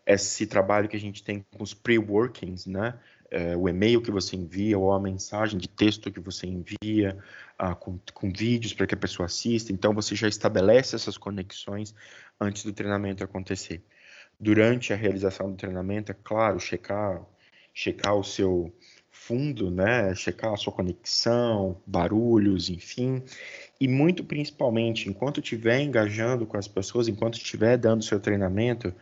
esse 0.04 0.46
trabalho 0.46 0.88
que 0.88 0.96
a 0.96 1.00
gente 1.00 1.22
tem 1.22 1.44
com 1.52 1.62
os 1.62 1.72
pre-workings, 1.72 2.66
né? 2.66 2.98
É, 3.30 3.56
o 3.56 3.68
e-mail 3.68 4.02
que 4.02 4.10
você 4.10 4.34
envia 4.34 4.76
ou 4.76 4.92
a 4.92 4.98
mensagem 4.98 5.56
de 5.56 5.68
texto 5.68 6.10
que 6.10 6.18
você 6.18 6.48
envia 6.48 7.16
ah, 7.56 7.76
com, 7.76 7.96
com 8.12 8.32
vídeos 8.32 8.74
para 8.74 8.88
que 8.88 8.94
a 8.94 8.98
pessoa 8.98 9.26
assista. 9.26 9.72
Então, 9.72 9.94
você 9.94 10.16
já 10.16 10.26
estabelece 10.26 10.96
essas 10.96 11.16
conexões 11.16 11.94
antes 12.40 12.64
do 12.64 12.72
treinamento 12.72 13.22
acontecer. 13.22 13.84
Durante 14.38 14.92
a 14.92 14.96
realização 14.96 15.48
do 15.48 15.56
treinamento, 15.56 16.10
é 16.10 16.16
claro, 16.24 16.58
checar, 16.58 17.24
checar 17.72 18.16
o 18.16 18.24
seu 18.24 18.74
fundo, 19.10 19.70
né? 19.70 20.14
Checar 20.14 20.52
a 20.52 20.56
sua 20.56 20.72
conexão, 20.72 21.80
barulhos, 21.86 22.70
enfim. 22.70 23.22
E 23.80 23.88
muito 23.88 24.24
principalmente, 24.24 25.08
enquanto 25.08 25.40
estiver 25.40 25.80
engajando 25.80 26.46
com 26.46 26.56
as 26.56 26.68
pessoas, 26.68 27.08
enquanto 27.08 27.34
estiver 27.34 27.76
dando 27.76 28.04
seu 28.04 28.20
treinamento, 28.20 28.94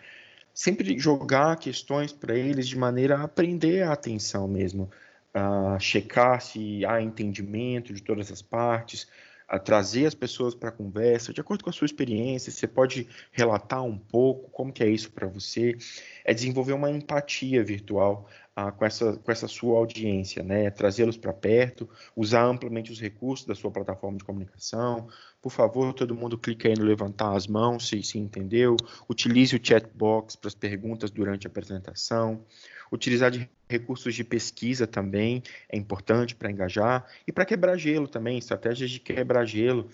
sempre 0.54 0.98
jogar 0.98 1.56
questões 1.58 2.12
para 2.12 2.34
eles 2.34 2.66
de 2.66 2.76
maneira 2.76 3.18
a 3.18 3.24
aprender 3.24 3.82
a 3.82 3.92
atenção 3.92 4.48
mesmo, 4.48 4.90
a 5.32 5.78
checar 5.78 6.40
se 6.40 6.84
há 6.84 7.00
entendimento 7.00 7.92
de 7.92 8.02
todas 8.02 8.32
as 8.32 8.42
partes, 8.42 9.06
a 9.48 9.58
trazer 9.58 10.06
as 10.06 10.14
pessoas 10.14 10.54
para 10.54 10.68
a 10.68 10.72
conversa, 10.72 11.32
de 11.32 11.40
acordo 11.40 11.64
com 11.64 11.70
a 11.70 11.72
sua 11.72 11.86
experiência, 11.86 12.52
você 12.52 12.66
pode 12.66 13.08
relatar 13.32 13.82
um 13.82 13.96
pouco 13.96 14.50
como 14.50 14.72
que 14.72 14.82
é 14.82 14.88
isso 14.88 15.10
para 15.10 15.26
você, 15.26 15.76
é 16.24 16.34
desenvolver 16.34 16.74
uma 16.74 16.90
empatia 16.90 17.64
virtual, 17.64 18.28
com, 18.76 18.84
essa, 18.84 19.16
com 19.16 19.30
essa 19.30 19.46
sua 19.46 19.78
audiência, 19.78 20.42
né? 20.42 20.68
trazê-los 20.70 21.16
para 21.16 21.32
perto, 21.32 21.88
usar 22.16 22.44
amplamente 22.44 22.90
os 22.90 23.00
recursos 23.00 23.46
da 23.46 23.54
sua 23.54 23.70
plataforma 23.70 24.18
de 24.18 24.24
comunicação. 24.24 25.08
Por 25.40 25.52
favor, 25.52 25.94
todo 25.94 26.14
mundo 26.14 26.36
clique 26.36 26.66
aí 26.66 26.74
no 26.76 26.84
levantar 26.84 27.36
as 27.36 27.46
mãos, 27.46 27.88
se, 27.88 28.02
se 28.02 28.18
entendeu. 28.18 28.76
Utilize 29.08 29.54
o 29.54 29.60
chat 29.62 29.86
box 29.94 30.34
para 30.34 30.48
as 30.48 30.54
perguntas 30.54 31.10
durante 31.10 31.46
a 31.46 31.50
apresentação. 31.50 32.44
Utilizar 32.90 33.30
de 33.30 33.48
recursos 33.68 34.14
de 34.14 34.24
pesquisa 34.24 34.86
também 34.86 35.42
é 35.68 35.76
importante 35.76 36.34
para 36.34 36.50
engajar. 36.50 37.06
E 37.26 37.32
para 37.32 37.44
quebrar 37.44 37.76
gelo 37.76 38.08
também, 38.08 38.38
estratégias 38.38 38.90
de 38.90 39.00
quebrar 39.00 39.44
gelo. 39.44 39.88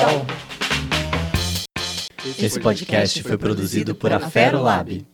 Esse 2.27 2.59
podcast 2.59 3.23
foi 3.23 3.37
produzido 3.37 3.95
por 3.95 4.13
Afero 4.13 4.63
Lab. 4.63 5.05